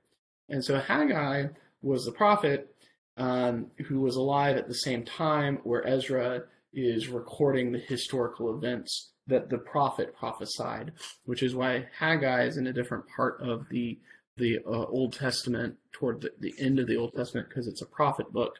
And 0.48 0.63
so 0.63 0.80
Haggai 0.80 1.48
was 1.82 2.06
the 2.06 2.13
prophet 2.13 2.74
um, 3.18 3.68
who 3.88 4.00
was 4.00 4.16
alive 4.16 4.56
at 4.56 4.70
the 4.70 4.75
same 4.75 5.04
time 5.04 5.60
where 5.63 5.86
Ezra 5.86 6.44
is 6.74 7.10
recording 7.10 7.74
the 7.74 7.80
historical 7.80 8.56
events 8.56 9.12
that 9.25 9.50
the 9.50 9.58
prophet 9.58 10.16
prophesied, 10.16 10.94
which 11.25 11.44
is 11.44 11.54
why 11.54 11.88
Haggai 12.00 12.46
is 12.46 12.56
in 12.56 12.68
a 12.68 12.74
different 12.74 13.04
part 13.13 13.42
of 13.42 13.68
the 13.70 14.00
the 14.38 14.60
uh, 14.65 14.86
Old 14.86 15.13
Testament 15.13 15.75
toward 15.91 16.22
the, 16.22 16.32
the, 16.39 16.53
end 16.60 16.79
of 16.79 16.88
the 16.88 16.98
Old 16.98 17.13
Testament 17.15 17.50
because 17.50 17.67
it's 17.67 17.82
a 17.82 17.86
prophet 17.86 18.32
book, 18.32 18.56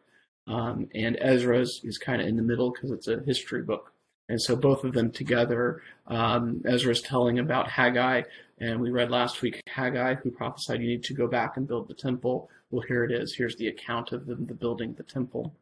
um, 0.48 0.88
and 0.94 1.18
Ezra's 1.22 1.82
is, 1.84 1.98
kind 1.98 2.22
of 2.22 2.28
in 2.28 2.36
the 2.36 2.44
middle 2.44 2.72
because 2.72 2.92
it's 2.92 3.08
a 3.08 3.22
history 3.26 3.62
book. 3.62 3.92
And 4.30 4.42
so 4.42 4.56
both 4.56 4.84
of 4.84 4.94
them 4.94 5.12
together, 5.12 5.82
um, 6.08 6.62
Ezra's 6.66 7.02
telling 7.02 7.40
about 7.40 7.70
Haggai, 7.70 8.24
and 8.60 8.82
we 8.82 8.90
read 8.90 9.10
last 9.10 9.42
week 9.42 9.62
Haggai, 9.68 10.16
who 10.16 10.32
prophesied 10.32 10.82
you 10.82 10.88
need 10.88 11.04
to 11.06 11.14
go 11.14 11.28
back 11.28 11.56
and 11.56 11.68
build 11.68 11.88
the 11.88 11.94
temple. 11.94 12.50
Well, 12.70 12.84
here 12.86 13.06
it 13.06 13.12
is. 13.12 13.36
Here's 13.38 13.56
the 13.56 13.68
account 13.68 14.12
of 14.12 14.26
the 14.26 14.36
building 14.36 14.94
the 14.94 15.04
temple. 15.04 15.56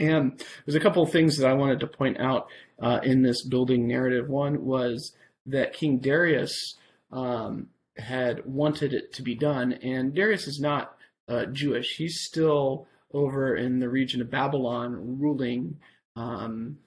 And 0.00 0.42
there's 0.64 0.74
a 0.74 0.80
couple 0.80 1.02
of 1.02 1.12
things 1.12 1.36
that 1.36 1.48
I 1.48 1.52
wanted 1.52 1.80
to 1.80 1.86
point 1.86 2.18
out 2.18 2.48
uh, 2.80 3.00
in 3.04 3.22
this 3.22 3.44
building 3.44 3.86
narrative. 3.86 4.28
One 4.28 4.64
was 4.64 5.12
that 5.46 5.74
King 5.74 5.98
Darius 5.98 6.76
um, 7.12 7.68
had 8.00 8.44
wanted 8.44 8.92
it 8.92 9.12
to 9.14 9.22
be 9.22 9.34
done, 9.34 9.72
and 9.72 10.14
Darius 10.14 10.46
is 10.46 10.60
not 10.60 10.96
uh, 11.28 11.46
Jewish. 11.46 11.96
He's 11.96 12.20
still 12.20 12.86
over 13.12 13.56
in 13.56 13.78
the 13.78 13.88
region 13.88 14.20
of 14.20 14.30
Babylon, 14.30 15.18
ruling 15.20 15.78
um, 16.16 16.78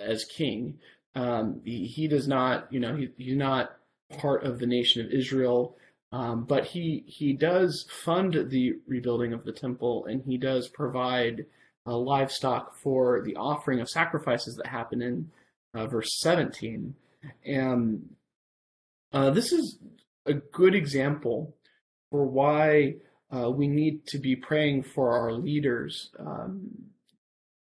as 0.00 0.24
king. 0.24 0.78
Um, 1.14 1.60
he, 1.64 1.86
he, 1.86 2.08
does 2.08 2.26
not, 2.26 2.72
you 2.72 2.80
know, 2.80 2.96
he, 2.96 3.10
he's 3.16 3.36
not 3.36 3.76
part 4.18 4.44
of 4.44 4.58
the 4.58 4.66
nation 4.66 5.04
of 5.04 5.12
Israel, 5.12 5.76
um, 6.12 6.44
but 6.44 6.66
he 6.66 7.04
he 7.06 7.32
does 7.32 7.86
fund 7.90 8.48
the 8.48 8.74
rebuilding 8.86 9.32
of 9.32 9.44
the 9.44 9.52
temple, 9.52 10.06
and 10.06 10.22
he 10.24 10.38
does 10.38 10.68
provide 10.68 11.46
uh, 11.86 11.96
livestock 11.96 12.76
for 12.76 13.22
the 13.24 13.36
offering 13.36 13.80
of 13.80 13.88
sacrifices 13.88 14.56
that 14.56 14.66
happen 14.66 15.02
in 15.02 15.30
uh, 15.74 15.86
verse 15.86 16.18
17. 16.20 16.94
And 17.44 18.10
uh, 19.12 19.30
this 19.30 19.52
is 19.52 19.78
a 20.26 20.34
good 20.34 20.74
example 20.74 21.54
for 22.10 22.24
why 22.24 22.94
uh, 23.34 23.50
we 23.50 23.66
need 23.66 24.06
to 24.06 24.18
be 24.18 24.36
praying 24.36 24.82
for 24.82 25.18
our 25.18 25.32
leaders. 25.32 26.10
Um, 26.18 26.70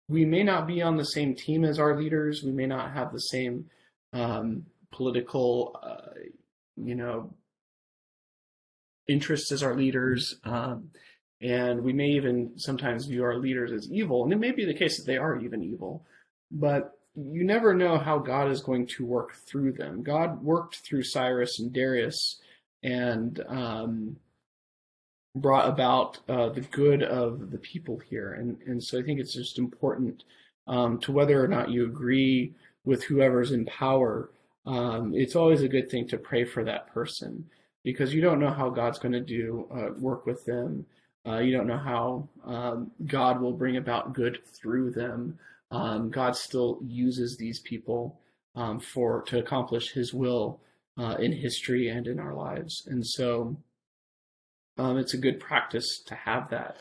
we 0.08 0.26
may 0.26 0.44
not 0.44 0.68
be 0.68 0.82
on 0.82 0.98
the 0.98 1.06
same 1.06 1.36
team 1.36 1.64
as 1.64 1.80
our 1.80 1.96
leaders. 1.96 2.44
We 2.44 2.52
may 2.52 2.66
not 2.66 2.94
have 2.94 3.12
the 3.12 3.20
same 3.20 3.66
um, 4.14 4.66
political, 4.92 5.80
uh, 5.84 6.14
you 6.78 6.96
know, 6.96 7.34
interests 9.08 9.52
as 9.52 9.62
our 9.62 9.76
leaders. 9.76 10.36
Um, 10.44 10.92
and 11.42 11.82
we 11.84 11.94
may 11.94 12.10
even 12.10 12.58
sometimes 12.58 13.06
view 13.06 13.24
our 13.24 13.38
leaders 13.38 13.72
as 13.72 13.90
evil. 13.92 14.24
And 14.24 14.34
it 14.34 14.40
may 14.40 14.52
be 14.52 14.66
the 14.66 14.74
case 14.74 14.98
that 14.98 15.06
they 15.06 15.18
are 15.18 15.38
even 15.38 15.64
evil. 15.64 16.06
But 16.52 16.99
you 17.16 17.44
never 17.44 17.74
know 17.74 17.98
how 17.98 18.18
God 18.18 18.50
is 18.50 18.62
going 18.62 18.88
to 18.88 19.06
work 19.06 19.36
through 19.36 19.74
them. 19.74 20.04
God 20.04 20.42
worked 20.44 20.78
through 20.78 21.04
Cyrus 21.04 21.60
and 21.60 21.74
Darius 21.74 22.40
and 22.84 23.44
um, 23.48 24.16
brought 25.36 25.68
about 25.68 26.20
uh, 26.30 26.50
the 26.50 26.62
good 26.62 27.04
of 27.04 27.52
the 27.52 27.58
people 27.58 27.98
here. 27.98 28.34
And, 28.34 28.58
and 28.66 28.84
so 28.84 29.00
I 29.00 29.04
think 29.04 29.20
it's 29.20 29.34
just 29.34 29.60
important 29.60 30.24
um, 30.68 31.00
to 31.00 31.12
whether 31.12 31.44
or 31.44 31.48
not 31.48 31.72
you 31.72 31.86
agree 31.86 32.54
with 32.86 33.04
whoever's 33.04 33.52
in 33.52 33.66
power. 33.66 34.30
Um, 34.66 35.14
it's 35.16 35.36
always 35.36 35.62
a 35.62 35.68
good 35.68 35.90
thing 35.90 36.08
to 36.10 36.18
pray 36.18 36.46
for 36.46 36.64
that 36.64 36.94
person 36.94 37.50
because 37.84 38.14
you 38.14 38.22
don't 38.22 38.40
know 38.40 38.52
how 38.52 38.70
God's 38.70 39.00
going 39.00 39.14
to 39.14 39.20
do 39.20 39.68
uh, 39.74 39.94
work 40.00 40.26
with 40.26 40.46
them. 40.46 40.86
Uh, 41.28 41.40
you 41.40 41.56
don't 41.56 41.68
know 41.68 41.78
how 41.78 42.28
um, 42.46 42.92
God 43.06 43.42
will 43.42 43.52
bring 43.52 43.78
about 43.78 44.14
good 44.14 44.40
through 44.46 44.92
them. 44.92 45.38
Um, 45.72 46.10
God 46.10 46.36
still 46.36 46.80
uses 46.84 47.38
these 47.38 47.60
people 47.60 48.20
um, 48.56 48.80
for 48.80 49.22
to 49.24 49.40
accomplish 49.40 49.92
His 49.92 50.14
will 50.14 50.62
uh, 50.98 51.16
in 51.20 51.32
history 51.32 51.90
and 51.90 52.08
in 52.08 52.20
our 52.20 52.34
lives, 52.34 52.84
and 52.88 53.06
so 53.06 53.58
um, 54.78 54.98
it's 54.98 55.14
a 55.14 55.18
good 55.18 55.40
practice 55.40 56.02
to 56.08 56.16
have 56.16 56.50
that. 56.50 56.78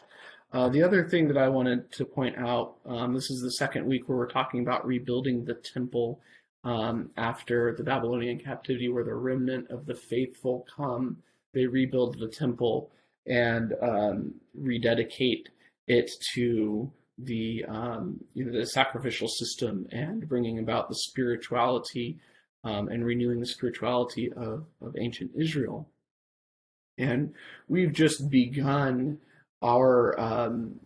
Uh, 0.52 0.68
the 0.68 0.82
other 0.82 1.06
thing 1.06 1.28
that 1.28 1.36
I 1.36 1.48
wanted 1.48 1.92
to 1.92 2.04
point 2.06 2.38
out, 2.38 2.76
um, 2.86 3.12
this 3.12 3.30
is 3.30 3.42
the 3.42 3.52
second 3.52 3.86
week 3.86 4.08
where 4.08 4.16
we're 4.16 4.30
talking 4.30 4.60
about 4.60 4.86
rebuilding 4.86 5.44
the 5.44 5.54
temple 5.54 6.20
um, 6.64 7.10
after 7.16 7.74
the 7.76 7.84
Babylonian 7.84 8.38
captivity, 8.38 8.88
where 8.88 9.04
the 9.04 9.14
remnant 9.14 9.68
of 9.70 9.84
the 9.84 9.94
faithful 9.94 10.66
come, 10.74 11.18
they 11.52 11.66
rebuild 11.66 12.18
the 12.18 12.28
temple 12.28 12.90
and 13.26 13.74
um, 13.82 14.34
rededicate 14.54 15.48
it 15.86 16.10
to 16.34 16.90
the 17.18 17.64
um, 17.66 18.20
you 18.34 18.44
know 18.44 18.58
the 18.58 18.66
sacrificial 18.66 19.28
system 19.28 19.86
and 19.90 20.28
bringing 20.28 20.58
about 20.58 20.88
the 20.88 20.94
spirituality 20.94 22.18
um, 22.64 22.88
and 22.88 23.04
renewing 23.04 23.40
the 23.40 23.46
spirituality 23.46 24.32
of, 24.32 24.66
of 24.80 24.96
ancient 24.98 25.32
Israel. 25.34 25.88
And 26.96 27.34
we've 27.68 27.92
just 27.92 28.28
begun 28.28 29.18
our 29.62 30.18
um, 30.18 30.80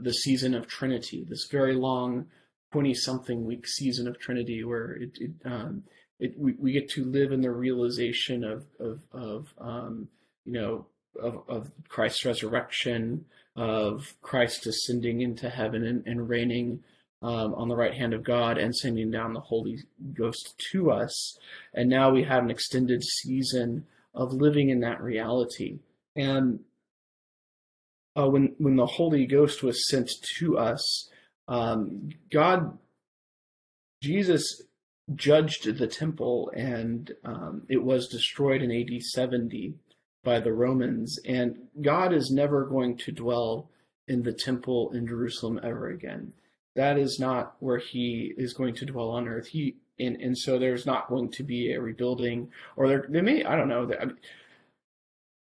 the 0.00 0.12
season 0.12 0.54
of 0.54 0.66
Trinity, 0.66 1.24
this 1.28 1.48
very 1.50 1.74
long 1.74 2.26
twenty 2.72 2.94
something 2.94 3.44
week 3.44 3.66
season 3.66 4.08
of 4.08 4.18
Trinity, 4.18 4.64
where 4.64 4.92
it, 4.92 5.18
it, 5.20 5.30
um, 5.44 5.84
it 6.18 6.34
we, 6.38 6.52
we, 6.58 6.72
get 6.72 6.90
to 6.90 7.04
live 7.04 7.32
in 7.32 7.40
the 7.40 7.50
realization 7.50 8.44
of 8.44 8.66
of, 8.78 9.00
of 9.12 9.54
um, 9.58 10.08
you 10.44 10.52
know 10.52 10.86
of, 11.18 11.42
of 11.48 11.70
Christ's 11.88 12.24
resurrection, 12.24 13.24
of 13.56 14.14
Christ 14.22 14.66
ascending 14.66 15.20
into 15.20 15.50
heaven 15.50 15.84
and, 15.84 16.06
and 16.06 16.28
reigning 16.28 16.82
um, 17.22 17.54
on 17.54 17.68
the 17.68 17.76
right 17.76 17.94
hand 17.94 18.14
of 18.14 18.22
God 18.22 18.58
and 18.58 18.74
sending 18.74 19.10
down 19.10 19.32
the 19.32 19.40
Holy 19.40 19.78
Ghost 20.14 20.54
to 20.72 20.90
us. 20.90 21.36
And 21.74 21.88
now 21.88 22.10
we 22.10 22.22
have 22.22 22.44
an 22.44 22.50
extended 22.50 23.02
season 23.02 23.86
of 24.14 24.32
living 24.32 24.68
in 24.68 24.80
that 24.80 25.02
reality. 25.02 25.78
And 26.14 26.60
uh, 28.16 28.28
when 28.28 28.54
when 28.58 28.76
the 28.76 28.86
Holy 28.86 29.26
Ghost 29.26 29.62
was 29.62 29.88
sent 29.88 30.10
to 30.38 30.58
us, 30.58 31.08
um, 31.46 32.10
God, 32.30 32.78
Jesus 34.02 34.62
judged 35.14 35.78
the 35.78 35.86
temple, 35.86 36.50
and 36.54 37.12
um, 37.24 37.62
it 37.68 37.82
was 37.82 38.08
destroyed 38.08 38.62
in 38.62 38.72
AD 38.72 39.02
70 39.02 39.74
by 40.24 40.40
the 40.40 40.52
Romans, 40.52 41.18
and 41.24 41.68
God 41.80 42.12
is 42.12 42.30
never 42.30 42.64
going 42.64 42.96
to 42.98 43.12
dwell 43.12 43.70
in 44.06 44.22
the 44.22 44.32
temple 44.32 44.90
in 44.92 45.06
Jerusalem 45.06 45.60
ever 45.62 45.88
again. 45.88 46.32
That 46.74 46.98
is 46.98 47.18
not 47.18 47.56
where 47.60 47.78
He 47.78 48.34
is 48.36 48.52
going 48.52 48.74
to 48.76 48.86
dwell 48.86 49.10
on 49.10 49.28
earth. 49.28 49.48
He 49.48 49.76
and 49.98 50.16
and 50.20 50.36
so 50.36 50.58
there's 50.58 50.86
not 50.86 51.08
going 51.08 51.30
to 51.32 51.42
be 51.42 51.72
a 51.72 51.80
rebuilding, 51.80 52.50
or 52.76 52.88
there 53.08 53.22
may 53.22 53.44
I 53.44 53.56
don't 53.56 53.68
know. 53.68 53.90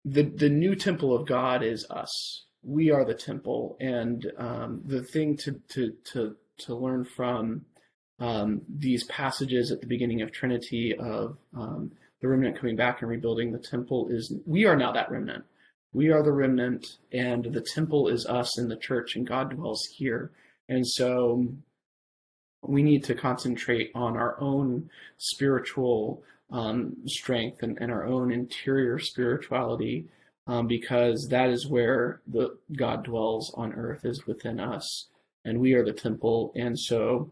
The 0.05 0.23
the 0.23 0.49
new 0.49 0.75
temple 0.75 1.15
of 1.15 1.27
God 1.27 1.63
is 1.63 1.85
us. 1.89 2.45
We 2.63 2.91
are 2.91 3.05
the 3.05 3.13
temple, 3.13 3.77
and 3.79 4.31
um, 4.37 4.81
the 4.85 5.03
thing 5.03 5.37
to 5.37 5.61
to 5.69 5.93
to 6.13 6.35
to 6.59 6.75
learn 6.75 7.05
from 7.05 7.65
um, 8.19 8.61
these 8.67 9.03
passages 9.05 9.71
at 9.71 9.81
the 9.81 9.87
beginning 9.87 10.21
of 10.21 10.31
Trinity 10.31 10.95
of 10.97 11.37
um, 11.55 11.91
the 12.21 12.27
remnant 12.27 12.59
coming 12.59 12.75
back 12.75 13.01
and 13.01 13.09
rebuilding 13.09 13.51
the 13.51 13.59
temple 13.59 14.07
is 14.09 14.33
we 14.45 14.65
are 14.65 14.75
now 14.75 14.91
that 14.91 15.11
remnant. 15.11 15.43
We 15.93 16.11
are 16.11 16.21
the 16.21 16.31
remnant, 16.31 16.97
and 17.11 17.45
the 17.45 17.61
temple 17.61 18.09
is 18.09 18.25
us 18.25 18.59
in 18.59 18.67
the 18.67 18.75
church, 18.75 19.15
and 19.15 19.25
God 19.25 19.49
dwells 19.49 19.85
here. 19.85 20.31
And 20.67 20.85
so 20.85 21.47
we 22.61 22.83
need 22.83 23.03
to 23.05 23.15
concentrate 23.15 23.91
on 23.95 24.15
our 24.15 24.39
own 24.39 24.89
spiritual 25.17 26.21
um, 26.51 26.95
strength 27.05 27.63
and, 27.63 27.77
and, 27.79 27.91
our 27.91 28.05
own 28.05 28.31
interior 28.31 28.99
spirituality, 28.99 30.05
um, 30.47 30.67
because 30.67 31.27
that 31.29 31.49
is 31.49 31.67
where 31.67 32.21
the 32.27 32.57
God 32.75 33.03
dwells 33.03 33.53
on 33.55 33.73
earth 33.73 34.03
is 34.03 34.25
within 34.25 34.59
us, 34.59 35.07
and 35.45 35.59
we 35.59 35.73
are 35.73 35.85
the 35.85 35.93
temple. 35.93 36.51
And 36.55 36.77
so 36.77 37.31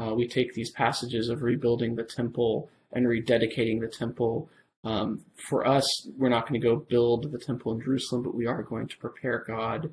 uh, 0.00 0.14
we 0.14 0.26
take 0.26 0.54
these 0.54 0.70
passages 0.70 1.28
of 1.28 1.42
rebuilding 1.42 1.94
the 1.94 2.04
temple 2.04 2.70
and 2.94 3.06
rededicating 3.06 3.80
the 3.80 3.88
temple. 3.88 4.48
Um, 4.84 5.24
for 5.48 5.66
us, 5.66 5.86
we're 6.16 6.28
not 6.28 6.48
going 6.48 6.60
to 6.60 6.66
go 6.66 6.76
build 6.76 7.32
the 7.32 7.38
temple 7.38 7.72
in 7.72 7.80
Jerusalem, 7.82 8.22
but 8.22 8.34
we 8.34 8.46
are 8.46 8.62
going 8.62 8.88
to 8.88 8.96
prepare 8.98 9.44
God 9.46 9.92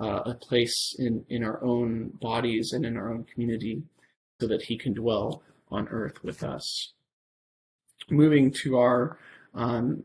uh, 0.00 0.22
a 0.26 0.34
place 0.34 0.96
in, 0.98 1.24
in 1.28 1.44
our 1.44 1.62
own 1.62 2.10
bodies 2.20 2.72
and 2.72 2.84
in 2.84 2.96
our 2.96 3.12
own 3.12 3.24
community 3.24 3.82
so 4.40 4.48
that 4.48 4.62
he 4.62 4.76
can 4.76 4.94
dwell 4.94 5.42
on 5.70 5.88
earth 5.88 6.22
with 6.24 6.42
us. 6.42 6.92
Moving 8.10 8.52
to 8.62 8.78
our 8.78 9.18
um, 9.54 10.02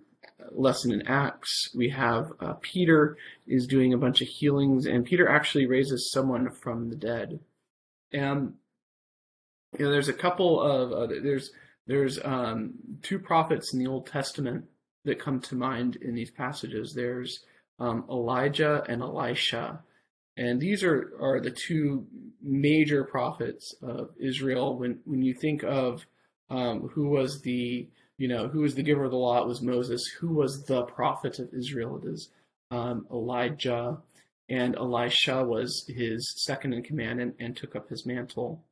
lesson 0.51 0.91
in 0.91 1.07
Acts, 1.07 1.69
we 1.75 1.89
have 1.89 2.31
uh, 2.39 2.53
Peter 2.62 3.17
is 3.47 3.65
doing 3.65 3.93
a 3.93 3.97
bunch 3.97 4.21
of 4.21 4.27
healings, 4.27 4.86
and 4.86 5.05
Peter 5.05 5.27
actually 5.27 5.65
raises 5.65 6.12
someone 6.12 6.51
from 6.51 6.89
the 6.89 6.95
dead. 6.95 7.39
And 8.13 8.53
you 9.77 9.86
know, 9.86 9.91
there's 9.91 10.10
a 10.10 10.13
couple 10.13 10.62
of 10.62 10.91
uh, 10.91 11.07
there's 11.07 11.51
there's 11.88 12.19
um, 12.23 12.73
two 13.02 13.17
prophets 13.17 13.73
in 13.73 13.80
the 13.80 13.88
Old 13.88 14.08
Testament 14.08 14.65
that 15.06 15.19
come 15.19 15.39
to 15.39 15.56
mind 15.56 15.95
in 15.97 16.13
these 16.13 16.32
passages. 16.32 16.93
There's 16.93 17.39
um, 17.80 18.06
Elijah 18.10 18.84
and 18.88 19.02
Elisha. 19.02 19.80
And 20.36 20.60
these 20.60 20.84
are, 20.84 21.13
are 21.19 21.39
the 21.39 21.52
two 21.52 22.06
major 22.41 23.04
prophets 23.04 23.73
of 23.82 24.10
Israel. 24.19 24.78
When, 24.78 25.00
when 25.06 25.21
you 25.21 25.34
think 25.34 25.63
of 25.63 26.06
um, 26.50 26.89
who 26.89 27.08
was 27.08 27.41
the, 27.41 27.88
you 28.17 28.28
know, 28.28 28.47
who 28.47 28.62
was 28.62 28.76
the 28.76 28.84
giver 28.84 29.06
of 29.06 29.12
the 29.12 29.17
law, 29.17 29.41
it 29.41 29.47
was 29.47 29.62
Moses. 29.62 30.06
Who 30.19 30.34
was 30.34 30.65
the 30.65 30.84
prophet 30.84 31.39
of 31.39 31.54
Israel? 31.54 32.02
It 32.04 32.10
is 32.10 32.30
um, 32.69 33.08
Elijah. 33.12 33.97
And 34.50 34.76
Elisha 34.76 35.43
was 35.43 35.86
his 35.88 36.34
second 36.38 36.73
in 36.73 36.84
command 36.84 37.19
and, 37.19 37.34
and 37.39 37.56
took 37.56 37.76
up 37.76 37.89
his 37.89 38.06
mantle. 38.06 38.63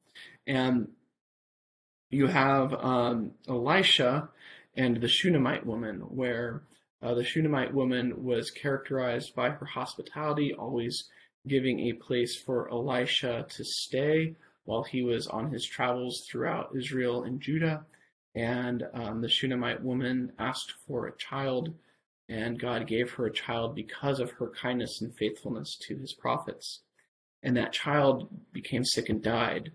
And 0.47 0.89
you 2.09 2.27
have 2.27 2.73
um, 2.73 3.31
Elisha 3.47 4.29
and 4.75 5.01
the 5.01 5.07
Shunammite 5.07 5.65
woman, 5.65 5.99
where 5.99 6.63
uh, 7.01 7.13
the 7.13 7.23
Shunammite 7.23 7.73
woman 7.73 8.23
was 8.23 8.51
characterized 8.51 9.35
by 9.35 9.49
her 9.49 9.65
hospitality, 9.65 10.53
always 10.53 11.05
giving 11.47 11.79
a 11.79 11.93
place 11.93 12.35
for 12.35 12.69
Elisha 12.71 13.45
to 13.49 13.63
stay 13.63 14.35
while 14.65 14.83
he 14.83 15.03
was 15.03 15.27
on 15.27 15.51
his 15.51 15.65
travels 15.65 16.25
throughout 16.29 16.75
Israel 16.75 17.23
and 17.23 17.39
Judah. 17.39 17.85
And 18.33 18.83
um, 18.93 19.21
the 19.21 19.29
Shunammite 19.29 19.83
woman 19.83 20.33
asked 20.39 20.73
for 20.87 21.07
a 21.07 21.17
child, 21.17 21.73
and 22.27 22.59
God 22.59 22.87
gave 22.87 23.11
her 23.11 23.27
a 23.27 23.33
child 23.33 23.75
because 23.75 24.19
of 24.19 24.31
her 24.31 24.49
kindness 24.49 25.01
and 25.01 25.15
faithfulness 25.15 25.77
to 25.87 25.95
his 25.97 26.13
prophets. 26.13 26.81
And 27.43 27.55
that 27.55 27.71
child 27.71 28.27
became 28.51 28.83
sick 28.83 29.09
and 29.09 29.21
died. 29.21 29.71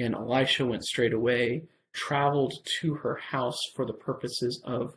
And 0.00 0.14
Elisha 0.14 0.64
went 0.66 0.84
straight 0.84 1.12
away, 1.12 1.62
traveled 1.92 2.54
to 2.80 2.94
her 3.02 3.16
house 3.16 3.60
for 3.74 3.84
the 3.86 3.92
purposes 4.08 4.62
of 4.64 4.96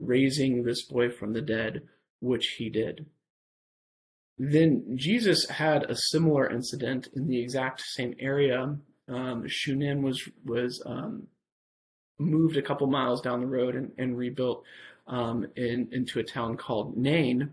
raising 0.00 0.64
this 0.64 0.82
boy 0.82 1.10
from 1.10 1.32
the 1.32 1.42
dead, 1.56 1.82
which 2.20 2.46
he 2.58 2.68
did. 2.70 3.06
Then 4.38 4.96
Jesus 4.96 5.48
had 5.48 5.84
a 5.84 5.94
similar 5.94 6.50
incident 6.50 7.08
in 7.16 7.28
the 7.28 7.40
exact 7.40 7.80
same 7.80 8.14
area. 8.18 8.76
Um, 9.08 9.46
Shunem 9.46 10.02
was 10.02 10.28
was 10.44 10.82
um, 10.86 11.28
moved 12.18 12.56
a 12.56 12.62
couple 12.62 12.86
miles 12.86 13.20
down 13.20 13.40
the 13.40 13.46
road 13.58 13.74
and, 13.76 13.92
and 13.98 14.18
rebuilt. 14.18 14.64
um, 15.06 15.46
in, 15.56 15.88
into 15.92 16.18
a 16.20 16.24
town 16.24 16.56
called 16.56 16.96
Nain. 16.96 17.52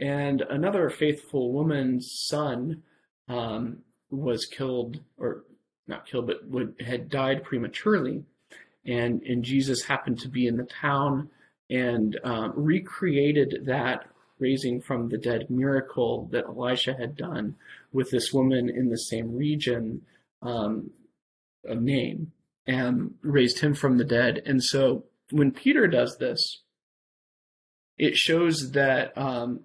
And 0.00 0.42
another 0.42 0.90
faithful 0.90 1.52
woman's 1.52 2.10
son 2.28 2.82
um, 3.28 3.78
was 4.10 4.46
killed, 4.46 5.00
or 5.16 5.44
not 5.88 6.06
killed, 6.06 6.26
but 6.26 6.46
would, 6.48 6.74
had 6.84 7.08
died 7.08 7.44
prematurely. 7.44 8.24
And, 8.84 9.22
and 9.22 9.44
Jesus 9.44 9.84
happened 9.84 10.18
to 10.20 10.28
be 10.28 10.46
in 10.46 10.56
the 10.56 10.64
town 10.64 11.30
and 11.70 12.18
um, 12.24 12.52
recreated 12.56 13.66
that 13.66 14.06
raising 14.38 14.80
from 14.80 15.08
the 15.08 15.18
dead 15.18 15.50
miracle 15.50 16.28
that 16.32 16.44
Elisha 16.44 16.94
had 16.94 17.16
done 17.16 17.56
with 17.92 18.10
this 18.10 18.32
woman 18.32 18.70
in 18.70 18.88
the 18.88 18.98
same 18.98 19.34
region 19.34 20.02
um, 20.42 20.90
of 21.66 21.82
Nain 21.82 22.30
and 22.66 23.14
raised 23.22 23.60
him 23.60 23.74
from 23.74 23.98
the 23.98 24.04
dead. 24.04 24.42
And 24.46 24.62
so 24.62 25.04
when 25.30 25.50
Peter 25.50 25.86
does 25.86 26.16
this, 26.18 26.62
it 27.96 28.16
shows 28.16 28.72
that 28.72 29.16
um, 29.18 29.60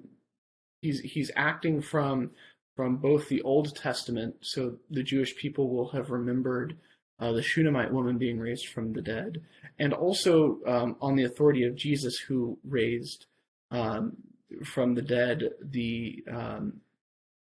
he's 0.82 1.02
he's 1.02 1.32
acting 1.36 1.82
from 1.82 2.32
from 2.76 2.98
both 2.98 3.30
the 3.30 3.42
Old 3.44 3.76
Testament, 3.76 4.36
so 4.42 4.78
the 4.90 5.04
Jewish 5.04 5.36
people 5.36 5.70
will 5.70 5.90
have 5.90 6.10
remembered 6.10 6.78
uh, 7.20 7.32
the 7.32 7.44
Shunammite 7.44 7.94
woman 7.94 8.18
being 8.18 8.40
raised 8.40 8.68
from 8.68 8.94
the 8.94 9.02
dead, 9.02 9.42
and 9.80 9.94
also 9.94 10.60
um, 10.66 10.96
on 11.02 11.16
the 11.16 11.24
authority 11.24 11.64
of 11.64 11.76
Jesus, 11.76 12.18
who 12.18 12.58
raised 12.64 13.28
um, 13.72 14.18
from 14.64 14.96
the 14.96 15.02
dead 15.02 15.44
the 15.62 16.24
um, 16.30 16.82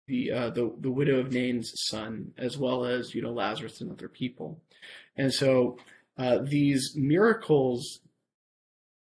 the, 0.06 0.30
uh, 0.30 0.50
the 0.50 0.72
the 0.80 0.90
widow 0.90 1.18
of 1.18 1.32
Nain's 1.32 1.72
son, 1.88 2.32
as 2.38 2.56
well 2.56 2.84
as 2.84 3.14
you 3.14 3.22
know 3.22 3.32
Lazarus 3.32 3.80
and 3.80 3.90
other 3.90 4.08
people, 4.08 4.60
and 5.16 5.32
so 5.32 5.78
uh, 6.16 6.38
these 6.38 6.92
miracles 6.94 8.00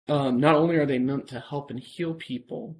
um, 0.10 0.39
not 0.39 0.56
only 0.56 0.76
are 0.76 0.88
they 0.88 1.00
meant 1.00 1.28
to 1.28 1.39
help 1.39 1.69
and 1.69 1.80
heal 1.80 2.15
people 2.15 2.76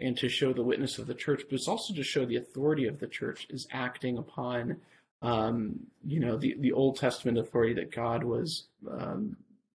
and 0.00 0.16
to 0.18 0.28
show 0.28 0.52
the 0.52 0.62
witness 0.62 0.98
of 0.98 1.06
the 1.06 1.14
church, 1.14 1.42
but 1.48 1.54
it's 1.54 1.68
also 1.68 1.94
to 1.94 2.02
show 2.02 2.24
the 2.24 2.36
authority 2.36 2.86
of 2.86 2.98
the 2.98 3.06
church 3.06 3.46
is 3.50 3.66
acting 3.72 4.18
upon 4.18 4.76
um, 5.22 5.80
you 6.04 6.20
know 6.20 6.36
the 6.36 6.56
the 6.60 6.72
Old 6.72 6.98
Testament 6.98 7.38
authority 7.38 7.74
that 7.74 7.90
God 7.90 8.24
was 8.24 8.64
um, 8.90 9.36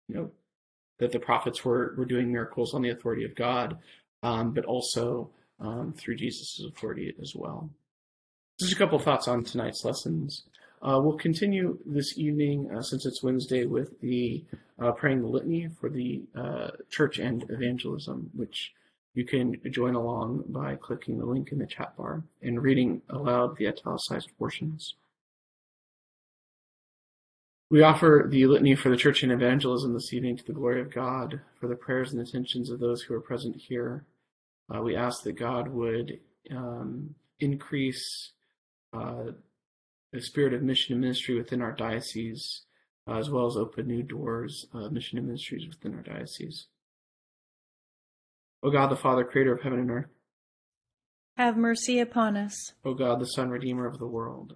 you 0.07 0.15
know 0.15 0.31
that 0.99 1.11
the 1.11 1.19
prophets 1.19 1.63
were 1.63 1.93
were 1.97 2.05
doing 2.05 2.31
miracles 2.31 2.73
on 2.73 2.81
the 2.81 2.89
authority 2.89 3.25
of 3.25 3.35
God 3.35 3.77
um, 4.25 4.51
but 4.51 4.65
also 4.65 5.29
um, 5.59 5.93
through 5.93 6.15
Jesus' 6.15 6.61
authority 6.67 7.13
as 7.21 7.33
well. 7.35 7.69
Just 8.59 8.73
a 8.73 8.75
couple 8.75 8.97
thoughts 8.99 9.27
on 9.27 9.43
tonight's 9.43 9.85
lessons. 9.85 10.43
Uh, 10.81 10.99
we'll 11.01 11.17
continue 11.17 11.77
this 11.85 12.17
evening, 12.17 12.69
uh, 12.71 12.81
since 12.81 13.05
it's 13.05 13.23
Wednesday, 13.23 13.65
with 13.65 13.99
the 14.01 14.43
uh, 14.79 14.91
praying 14.91 15.21
the 15.21 15.27
litany 15.27 15.67
for 15.79 15.89
the 15.89 16.23
uh, 16.35 16.69
church 16.89 17.19
and 17.19 17.45
evangelism, 17.49 18.29
which 18.33 18.73
you 19.15 19.25
can 19.25 19.59
join 19.71 19.95
along 19.95 20.43
by 20.47 20.75
clicking 20.75 21.17
the 21.17 21.25
link 21.25 21.51
in 21.51 21.57
the 21.57 21.65
chat 21.65 21.95
bar 21.97 22.21
and 22.41 22.61
reading 22.61 23.01
aloud 23.09 23.57
the 23.57 23.67
italicized 23.67 24.29
portions. 24.37 24.95
We 27.71 27.81
offer 27.81 28.27
the 28.29 28.45
litany 28.45 28.75
for 28.75 28.89
the 28.89 28.97
church 28.97 29.23
and 29.23 29.31
evangelism 29.31 29.93
this 29.93 30.13
evening 30.13 30.37
to 30.37 30.43
the 30.43 30.53
glory 30.53 30.81
of 30.81 30.93
God, 30.93 31.41
for 31.59 31.67
the 31.67 31.75
prayers 31.75 32.11
and 32.11 32.19
intentions 32.19 32.69
of 32.69 32.79
those 32.79 33.01
who 33.01 33.15
are 33.15 33.21
present 33.21 33.55
here, 33.55 34.05
uh, 34.73 34.81
we 34.81 34.95
ask 34.95 35.23
that 35.23 35.33
God 35.33 35.69
would 35.69 36.19
um, 36.51 37.15
increase 37.39 38.31
uh, 38.93 39.31
the 40.11 40.21
spirit 40.21 40.53
of 40.53 40.61
mission 40.61 40.93
and 40.93 41.01
ministry 41.01 41.35
within 41.35 41.61
our 41.61 41.71
diocese, 41.71 42.61
uh, 43.07 43.17
as 43.17 43.29
well 43.29 43.47
as 43.47 43.55
open 43.55 43.87
new 43.87 44.03
doors 44.03 44.67
of 44.73 44.91
mission 44.91 45.17
and 45.17 45.27
ministries 45.27 45.67
within 45.67 45.95
our 45.95 46.01
diocese. 46.01 46.67
O 48.65 48.71
God, 48.71 48.87
the 48.87 48.95
Father, 48.95 49.23
creator 49.23 49.53
of 49.53 49.61
heaven 49.61 49.77
and 49.77 49.91
earth, 49.91 50.09
have 51.37 51.55
mercy 51.55 51.99
upon 51.99 52.35
us. 52.35 52.73
O 52.83 52.95
God, 52.95 53.19
the 53.19 53.27
Son, 53.27 53.51
redeemer 53.51 53.85
of 53.85 53.99
the 53.99 54.07
world, 54.07 54.55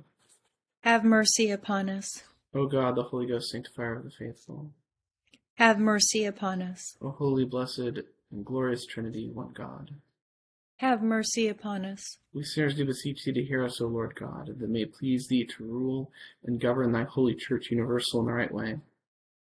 have 0.82 1.04
mercy 1.04 1.52
upon 1.52 1.91
us. 1.91 2.24
O 2.56 2.65
God, 2.65 2.95
the 2.95 3.04
Holy 3.04 3.28
Ghost, 3.28 3.52
sanctifier 3.52 3.98
of 3.98 4.06
the 4.06 4.10
faithful, 4.10 4.72
have 5.58 5.78
mercy 5.78 6.26
upon 6.26 6.63
us. 6.63 6.98
O 7.04 7.12
holy, 7.12 7.45
blessed, 7.45 8.00
and 8.32 8.43
glorious 8.43 8.88
Trinity, 8.88 9.30
one 9.32 9.52
God. 9.54 9.91
Have 10.78 11.04
mercy 11.04 11.48
upon 11.48 11.86
us. 11.86 12.17
We 12.34 12.43
sinners 12.43 12.74
do 12.74 12.86
beseech 12.86 13.24
thee 13.24 13.34
to 13.34 13.43
hear 13.43 13.63
us, 13.63 13.80
O 13.80 13.86
Lord 13.86 14.15
God, 14.15 14.48
that 14.48 14.63
it 14.63 14.69
may 14.72 14.86
please 14.86 15.28
thee 15.28 15.45
to 15.45 15.63
rule 15.63 16.12
and 16.43 16.60
govern 16.60 16.93
thy 16.93 17.04
holy 17.04 17.36
church 17.36 17.69
universal 17.69 18.22
in 18.22 18.26
the 18.26 18.34
right 18.34 18.52
way. 18.52 18.80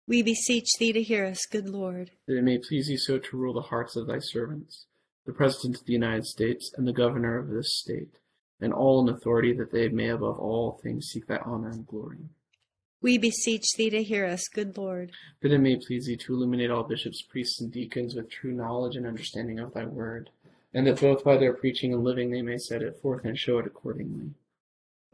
We 0.06 0.22
beseech 0.22 0.68
thee 0.78 0.92
to 0.92 1.02
hear 1.02 1.24
us, 1.24 1.46
good 1.46 1.68
Lord. 1.68 2.10
That 2.26 2.36
it 2.36 2.44
may 2.44 2.58
please 2.58 2.88
thee 2.88 2.96
so 2.98 3.18
to 3.18 3.36
rule 3.36 3.54
the 3.54 3.62
hearts 3.62 3.96
of 3.96 4.06
thy 4.06 4.18
servants, 4.18 4.84
the 5.24 5.32
President 5.32 5.76
of 5.80 5.86
the 5.86 5.94
United 5.94 6.26
States, 6.26 6.70
and 6.76 6.86
the 6.86 6.92
Governor 6.92 7.38
of 7.38 7.48
this 7.48 7.78
state, 7.78 8.18
and 8.60 8.74
all 8.74 9.00
in 9.00 9.14
authority, 9.14 9.54
that 9.54 9.72
they 9.72 9.88
may 9.88 10.08
above 10.08 10.38
all 10.38 10.78
things 10.82 11.06
seek 11.06 11.26
thy 11.26 11.38
honor 11.38 11.70
and 11.70 11.86
glory. 11.86 12.28
We 13.00 13.16
beseech 13.16 13.64
thee 13.76 13.88
to 13.90 14.02
hear 14.02 14.26
us, 14.26 14.46
good 14.48 14.76
Lord. 14.76 15.12
That 15.40 15.52
it 15.52 15.58
may 15.58 15.76
please 15.76 16.04
thee 16.06 16.16
to 16.16 16.34
illuminate 16.34 16.70
all 16.70 16.84
bishops, 16.84 17.22
priests, 17.22 17.60
and 17.62 17.72
deacons 17.72 18.14
with 18.14 18.30
true 18.30 18.52
knowledge 18.52 18.96
and 18.96 19.06
understanding 19.06 19.58
of 19.58 19.72
thy 19.72 19.86
word, 19.86 20.28
and 20.74 20.86
that 20.86 21.00
both 21.00 21.24
by 21.24 21.38
their 21.38 21.54
preaching 21.54 21.94
and 21.94 22.04
living 22.04 22.30
they 22.30 22.42
may 22.42 22.58
set 22.58 22.82
it 22.82 23.00
forth 23.00 23.24
and 23.24 23.38
show 23.38 23.58
it 23.58 23.66
accordingly. 23.66 24.32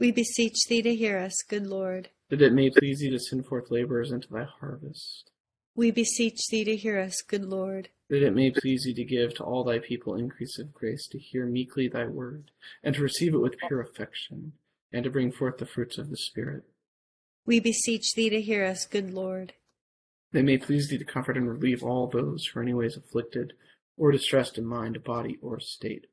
We 0.00 0.10
beseech 0.10 0.66
thee 0.68 0.82
to 0.82 0.96
hear 0.96 1.18
us, 1.18 1.42
good 1.48 1.66
Lord. 1.66 2.08
That 2.30 2.42
it 2.42 2.52
may 2.52 2.70
please 2.70 3.00
thee 3.00 3.10
to 3.10 3.18
send 3.18 3.46
forth 3.46 3.70
laborers 3.70 4.10
into 4.10 4.28
thy 4.32 4.44
harvest. 4.44 5.30
We 5.74 5.90
beseech 5.90 6.48
thee 6.50 6.64
to 6.64 6.76
hear 6.76 6.98
us, 6.98 7.22
good 7.22 7.44
Lord. 7.44 7.90
That 8.08 8.26
it 8.26 8.34
may 8.34 8.50
please 8.50 8.84
thee 8.84 8.94
to 8.94 9.04
give 9.04 9.34
to 9.34 9.44
all 9.44 9.62
thy 9.62 9.78
people 9.78 10.14
increase 10.14 10.58
of 10.58 10.72
grace 10.72 11.06
to 11.08 11.18
hear 11.18 11.46
meekly 11.46 11.88
thy 11.88 12.06
word, 12.06 12.50
and 12.82 12.94
to 12.94 13.02
receive 13.02 13.34
it 13.34 13.38
with 13.38 13.58
pure 13.68 13.80
affection, 13.80 14.52
and 14.92 15.04
to 15.04 15.10
bring 15.10 15.30
forth 15.30 15.58
the 15.58 15.66
fruits 15.66 15.98
of 15.98 16.10
the 16.10 16.16
Spirit 16.16 16.64
we 17.50 17.58
beseech 17.58 18.14
thee 18.14 18.30
to 18.30 18.40
hear 18.40 18.64
us, 18.64 18.86
good 18.86 19.12
Lord. 19.12 19.54
They 20.32 20.42
may 20.42 20.58
please 20.58 20.88
thee 20.88 20.98
to 20.98 21.04
comfort 21.04 21.36
and 21.36 21.48
relieve 21.48 21.82
all 21.82 22.06
those 22.06 22.46
who 22.46 22.60
are 22.60 22.62
any 22.62 22.70
anyways 22.70 22.96
afflicted 22.96 23.54
or 23.96 24.12
distressed 24.12 24.56
in 24.56 24.64
mind, 24.64 25.02
body, 25.02 25.36
or 25.42 25.58
state. 25.58 26.06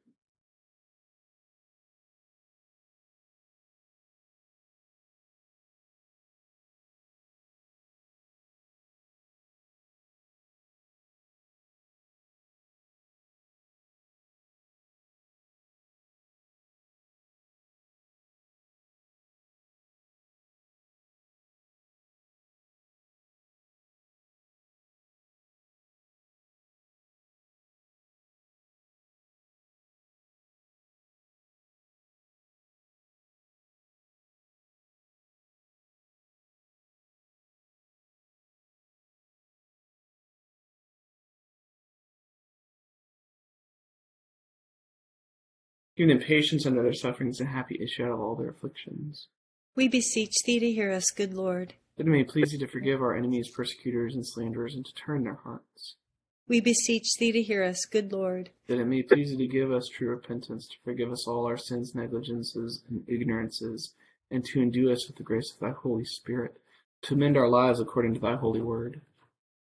Giving 45.98 46.16
them 46.16 46.26
patience 46.26 46.66
under 46.66 46.84
their 46.84 46.94
sufferings 46.94 47.40
and 47.40 47.50
happy 47.50 47.80
issue 47.82 48.06
out 48.06 48.12
of 48.12 48.20
all 48.20 48.36
their 48.36 48.50
afflictions. 48.50 49.28
We 49.76 49.88
beseech 49.88 50.36
thee 50.46 50.60
to 50.60 50.72
hear 50.72 50.92
us, 50.92 51.10
good 51.10 51.34
Lord. 51.34 51.74
That 51.98 52.06
it 52.06 52.12
may 52.12 52.24
please 52.24 52.52
thee 52.52 52.60
to 52.60 52.68
forgive 52.68 53.02
our 53.02 53.16
enemies, 53.16 53.50
persecutors, 53.50 54.14
and 54.14 54.26
slanderers, 54.26 54.76
and 54.76 54.86
to 54.86 54.94
turn 54.94 55.24
their 55.24 55.40
hearts. 55.44 55.96
We 56.48 56.62
beseech 56.62 57.16
thee 57.20 57.32
to 57.32 57.42
hear 57.42 57.64
us, 57.64 57.86
good 57.86 58.14
Lord. 58.14 58.52
That 58.68 58.80
it 58.80 58.86
may 58.86 59.02
please 59.02 59.32
thee 59.32 59.38
to 59.38 59.48
give 59.48 59.72
us 59.72 59.88
true 59.88 60.10
repentance, 60.10 60.68
to 60.68 60.76
forgive 60.84 61.12
us 61.12 61.28
all 61.28 61.46
our 61.46 61.58
sins, 61.58 61.94
negligences, 61.96 62.84
and 62.88 63.04
ignorances, 63.08 63.94
and 64.30 64.46
to 64.46 64.62
endue 64.62 64.92
us 64.92 65.08
with 65.08 65.18
the 65.18 65.24
grace 65.24 65.52
of 65.52 65.60
thy 65.60 65.72
Holy 65.72 66.06
Spirit, 66.06 66.58
to 67.04 67.16
mend 67.16 67.38
our 67.38 67.50
lives 67.50 67.80
according 67.80 68.14
to 68.14 68.20
thy 68.20 68.36
holy 68.36 68.62
word. 68.62 69.02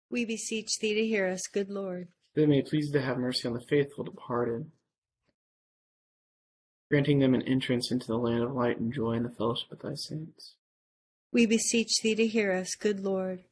We 0.10 0.24
beseech 0.24 0.78
thee 0.80 0.94
to 0.94 1.06
hear 1.06 1.28
us, 1.28 1.48
good 1.48 1.70
Lord. 1.70 2.08
That 2.36 2.44
it 2.44 2.50
may 2.50 2.62
please 2.62 2.92
thee 2.92 3.00
to 3.00 3.06
have 3.06 3.18
mercy 3.18 3.48
on 3.48 3.54
the 3.54 3.62
faithful 3.62 4.04
departed 4.04 4.72
granting 6.90 7.20
them 7.20 7.34
an 7.34 7.42
entrance 7.44 7.92
into 7.92 8.08
the 8.08 8.18
land 8.18 8.44
of 8.44 8.54
light 8.54 8.80
and 8.80 8.94
joy 8.94 9.14
in 9.14 9.24
the 9.24 9.30
fellowship 9.30 9.72
of 9.72 9.80
thy 9.80 9.96
saints. 9.96 10.56
We 11.32 11.46
beseech 11.46 12.02
thee 12.02 12.16
to 12.16 12.28
hear 12.28 12.52
us, 12.52 12.76
good 12.76 13.02
Lord. 13.02 13.44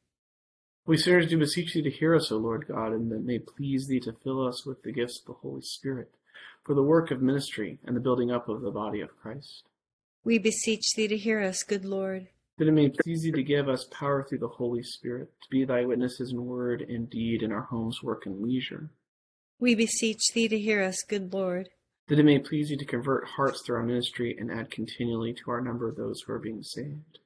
We 0.86 0.96
sinners 0.96 1.28
do 1.28 1.38
beseech 1.38 1.74
thee 1.74 1.82
to 1.82 1.90
hear 1.90 2.14
us, 2.14 2.30
O 2.30 2.36
Lord 2.36 2.66
God, 2.68 2.92
and 2.92 3.10
that 3.10 3.24
may 3.24 3.38
please 3.38 3.88
thee 3.88 4.00
to 4.00 4.16
fill 4.24 4.46
us 4.46 4.64
with 4.64 4.82
the 4.82 4.92
gifts 4.92 5.20
of 5.20 5.26
the 5.26 5.32
Holy 5.32 5.60
Spirit 5.60 6.12
for 6.64 6.74
the 6.74 6.82
work 6.82 7.10
of 7.10 7.20
ministry 7.20 7.78
and 7.84 7.94
the 7.94 8.00
building 8.00 8.30
up 8.30 8.48
of 8.48 8.62
the 8.62 8.70
body 8.70 9.00
of 9.00 9.16
Christ. 9.20 9.64
We 10.24 10.38
beseech 10.38 10.94
thee 10.94 11.08
to 11.08 11.16
hear 11.16 11.40
us, 11.40 11.62
good 11.62 11.84
Lord. 11.84 12.28
That 12.58 12.68
it 12.68 12.72
may 12.72 12.88
please 12.88 13.22
thee 13.22 13.32
to 13.32 13.42
give 13.42 13.68
us 13.68 13.84
power 13.90 14.24
through 14.24 14.38
the 14.38 14.48
Holy 14.48 14.82
Spirit 14.82 15.30
to 15.42 15.48
be 15.50 15.64
thy 15.64 15.84
witnesses 15.84 16.32
in 16.32 16.46
word 16.46 16.82
and 16.82 17.10
deed 17.10 17.42
in 17.42 17.52
our 17.52 17.62
homes, 17.62 18.02
work, 18.02 18.24
and 18.26 18.40
leisure 18.40 18.90
We 19.58 19.74
beseech 19.74 20.32
thee 20.32 20.48
to 20.48 20.58
hear 20.58 20.82
us, 20.82 21.02
good 21.06 21.32
Lord. 21.32 21.68
That 22.08 22.20
it 22.20 22.24
may 22.24 22.38
please 22.38 22.70
you 22.70 22.76
to 22.76 22.84
convert 22.84 23.26
hearts 23.26 23.62
through 23.64 23.76
our 23.76 23.82
ministry 23.82 24.36
and 24.38 24.50
add 24.50 24.70
continually 24.70 25.34
to 25.34 25.50
our 25.50 25.60
number 25.60 25.90
those 25.90 26.20
who 26.20 26.32
are 26.32 26.38
being 26.38 26.62
saved. 26.62 27.18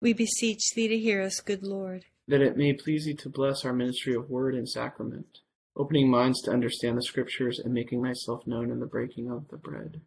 We 0.00 0.12
beseech 0.12 0.72
thee 0.74 0.88
to 0.88 0.98
hear 0.98 1.22
us, 1.22 1.40
good 1.40 1.62
Lord. 1.62 2.06
That 2.26 2.40
it 2.40 2.56
may 2.56 2.72
please 2.72 3.06
you 3.06 3.14
to 3.14 3.28
bless 3.28 3.64
our 3.64 3.72
ministry 3.72 4.14
of 4.14 4.28
word 4.28 4.54
and 4.54 4.68
sacrament, 4.68 5.38
opening 5.76 6.10
minds 6.10 6.40
to 6.42 6.50
understand 6.50 6.96
the 6.96 7.02
scriptures 7.02 7.60
and 7.60 7.72
making 7.72 8.02
thyself 8.02 8.46
known 8.46 8.70
in 8.70 8.80
the 8.80 8.86
breaking 8.86 9.30
of 9.30 9.48
the 9.48 9.56
bread. 9.56 10.00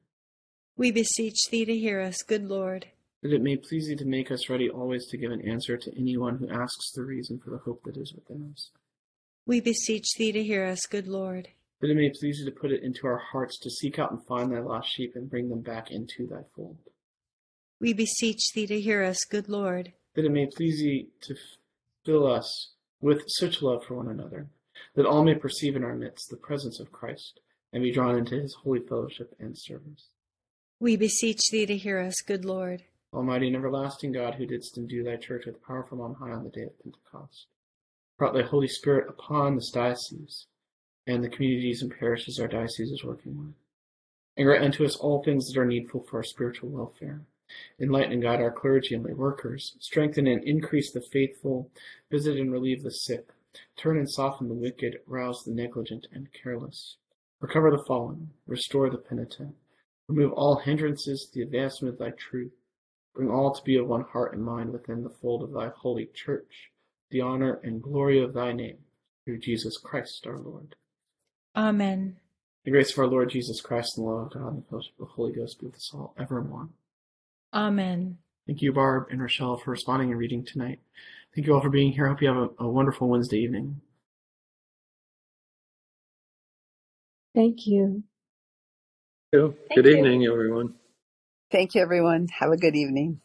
We 0.75 0.91
beseech 0.91 1.47
thee 1.49 1.63
to 1.65 1.77
hear 1.77 2.01
us, 2.01 2.23
good 2.23 2.43
Lord. 2.43 2.87
That 3.21 3.33
it 3.33 3.41
may 3.41 3.55
please 3.55 3.87
you 3.87 3.95
to 3.95 4.05
make 4.05 4.31
us 4.31 4.49
ready 4.49 4.69
always 4.69 5.05
to 5.07 5.17
give 5.17 5.31
an 5.31 5.47
answer 5.47 5.77
to 5.77 5.97
anyone 5.97 6.39
who 6.39 6.49
asks 6.49 6.91
the 6.91 7.03
reason 7.03 7.39
for 7.39 7.51
the 7.51 7.59
hope 7.59 7.83
that 7.85 7.95
is 7.95 8.13
within 8.13 8.51
us. 8.51 8.71
We 9.45 9.61
beseech 9.61 10.07
thee 10.17 10.31
to 10.33 10.43
hear 10.43 10.65
us, 10.65 10.85
good 10.85 11.07
Lord. 11.07 11.49
That 11.83 11.89
it 11.89 11.95
may 11.95 12.11
please 12.11 12.39
you 12.39 12.45
to 12.45 12.51
put 12.51 12.71
it 12.71 12.81
into 12.81 13.07
our 13.07 13.17
hearts 13.17 13.59
to 13.59 13.69
seek 13.69 13.99
out 13.99 14.09
and 14.09 14.25
find 14.25 14.49
thy 14.49 14.59
lost 14.59 14.89
sheep 14.89 15.17
and 15.17 15.29
bring 15.29 15.49
them 15.49 15.59
back 15.59 15.91
into 15.91 16.25
thy 16.25 16.43
fold. 16.55 16.77
We 17.81 17.91
beseech 17.91 18.53
thee 18.53 18.65
to 18.67 18.79
hear 18.79 19.03
us, 19.03 19.25
good 19.25 19.49
Lord. 19.49 19.91
That 20.15 20.23
it 20.23 20.31
may 20.31 20.45
please 20.45 20.79
thee 20.79 21.09
to 21.23 21.35
fill 22.05 22.25
us 22.25 22.71
with 23.01 23.23
such 23.27 23.61
love 23.61 23.83
for 23.83 23.95
one 23.95 24.07
another, 24.07 24.47
that 24.95 25.05
all 25.05 25.25
may 25.25 25.35
perceive 25.35 25.75
in 25.75 25.83
our 25.83 25.93
midst 25.93 26.29
the 26.29 26.37
presence 26.37 26.79
of 26.79 26.93
Christ 26.93 27.41
and 27.73 27.83
be 27.83 27.91
drawn 27.91 28.17
into 28.17 28.39
his 28.39 28.55
holy 28.63 28.79
fellowship 28.79 29.35
and 29.37 29.57
service. 29.57 30.07
We 30.79 30.95
beseech 30.95 31.49
thee 31.51 31.65
to 31.65 31.75
hear 31.75 31.99
us, 31.99 32.21
good 32.21 32.45
Lord. 32.45 32.83
Almighty 33.11 33.47
and 33.47 33.57
everlasting 33.57 34.13
God, 34.13 34.35
who 34.35 34.45
didst 34.45 34.77
endue 34.77 35.03
thy 35.03 35.17
church 35.17 35.45
with 35.45 35.61
power 35.61 35.83
from 35.83 35.99
on 35.99 36.13
high 36.13 36.31
on 36.31 36.45
the 36.45 36.49
day 36.49 36.63
of 36.63 36.81
Pentecost, 36.81 37.47
brought 38.17 38.33
thy 38.33 38.43
Holy 38.43 38.69
Spirit 38.69 39.09
upon 39.09 39.57
this 39.57 39.69
diocese 39.69 40.47
and 41.05 41.23
the 41.23 41.29
communities 41.29 41.81
and 41.81 41.93
parishes 41.97 42.39
our 42.39 42.47
diocese 42.47 42.91
is 42.91 43.03
working 43.03 43.37
with. 43.37 43.53
And 44.37 44.45
grant 44.45 44.63
unto 44.63 44.85
us 44.85 44.95
all 44.95 45.21
things 45.21 45.47
that 45.47 45.59
are 45.59 45.65
needful 45.65 46.03
for 46.03 46.17
our 46.17 46.23
spiritual 46.23 46.69
welfare. 46.69 47.21
Enlighten 47.79 48.13
and 48.13 48.21
guide 48.21 48.41
our 48.41 48.51
clergy 48.51 48.95
and 48.95 49.03
lay 49.03 49.13
workers. 49.13 49.75
Strengthen 49.79 50.25
and 50.27 50.43
increase 50.43 50.91
the 50.91 51.01
faithful. 51.01 51.69
Visit 52.09 52.37
and 52.37 52.51
relieve 52.51 52.83
the 52.83 52.91
sick. 52.91 53.27
Turn 53.77 53.97
and 53.97 54.09
soften 54.09 54.47
the 54.47 54.55
wicked. 54.55 54.99
Rouse 55.05 55.43
the 55.43 55.51
negligent 55.51 56.07
and 56.11 56.33
careless. 56.33 56.97
Recover 57.41 57.69
the 57.69 57.83
fallen. 57.85 58.31
Restore 58.47 58.89
the 58.89 58.97
penitent. 58.97 59.55
Remove 60.07 60.33
all 60.33 60.57
hindrances 60.57 61.25
to 61.25 61.39
the 61.39 61.45
advancement 61.45 61.93
of 61.93 61.99
thy 61.99 62.11
truth. 62.11 62.53
Bring 63.13 63.29
all 63.29 63.53
to 63.53 63.63
be 63.63 63.77
of 63.77 63.87
one 63.87 64.03
heart 64.03 64.33
and 64.33 64.43
mind 64.43 64.71
within 64.71 65.03
the 65.03 65.09
fold 65.09 65.43
of 65.43 65.51
thy 65.51 65.69
holy 65.69 66.07
church, 66.07 66.71
the 67.11 67.21
honor 67.21 67.59
and 67.63 67.83
glory 67.83 68.19
of 68.19 68.33
thy 68.33 68.53
name, 68.53 68.79
through 69.23 69.37
Jesus 69.39 69.77
Christ 69.77 70.25
our 70.25 70.39
Lord. 70.39 70.75
Amen. 71.55 72.17
The 72.65 72.71
grace 72.71 72.91
of 72.91 72.99
our 72.99 73.07
Lord 73.07 73.29
Jesus 73.29 73.61
Christ 73.61 73.97
and 73.97 74.07
the 74.07 74.11
love 74.11 74.27
of 74.27 74.33
God 74.33 74.53
and 74.53 74.63
the 74.63 74.67
fellowship 74.69 74.93
of 74.99 75.07
the 75.07 75.13
Holy 75.13 75.33
Ghost 75.33 75.59
be 75.59 75.67
with 75.67 75.75
us 75.75 75.91
all 75.93 76.15
evermore. 76.17 76.69
Amen. 77.53 78.17
Thank 78.47 78.61
you, 78.61 78.73
Barb 78.73 79.07
and 79.11 79.21
Rochelle, 79.21 79.57
for 79.57 79.71
responding 79.71 80.09
and 80.11 80.19
reading 80.19 80.45
tonight. 80.45 80.79
Thank 81.35 81.47
you 81.47 81.53
all 81.53 81.61
for 81.61 81.69
being 81.69 81.91
here. 81.91 82.05
I 82.05 82.09
hope 82.09 82.21
you 82.21 82.27
have 82.27 82.37
a, 82.37 82.49
a 82.63 82.67
wonderful 82.67 83.07
Wednesday 83.07 83.39
evening. 83.39 83.81
Thank 87.35 87.65
you. 87.67 88.03
Good 89.31 89.55
you. 89.71 89.81
evening, 89.83 90.25
everyone. 90.25 90.75
Thank 91.51 91.75
you, 91.75 91.81
everyone. 91.81 92.27
Have 92.39 92.51
a 92.51 92.57
good 92.57 92.75
evening. 92.75 93.19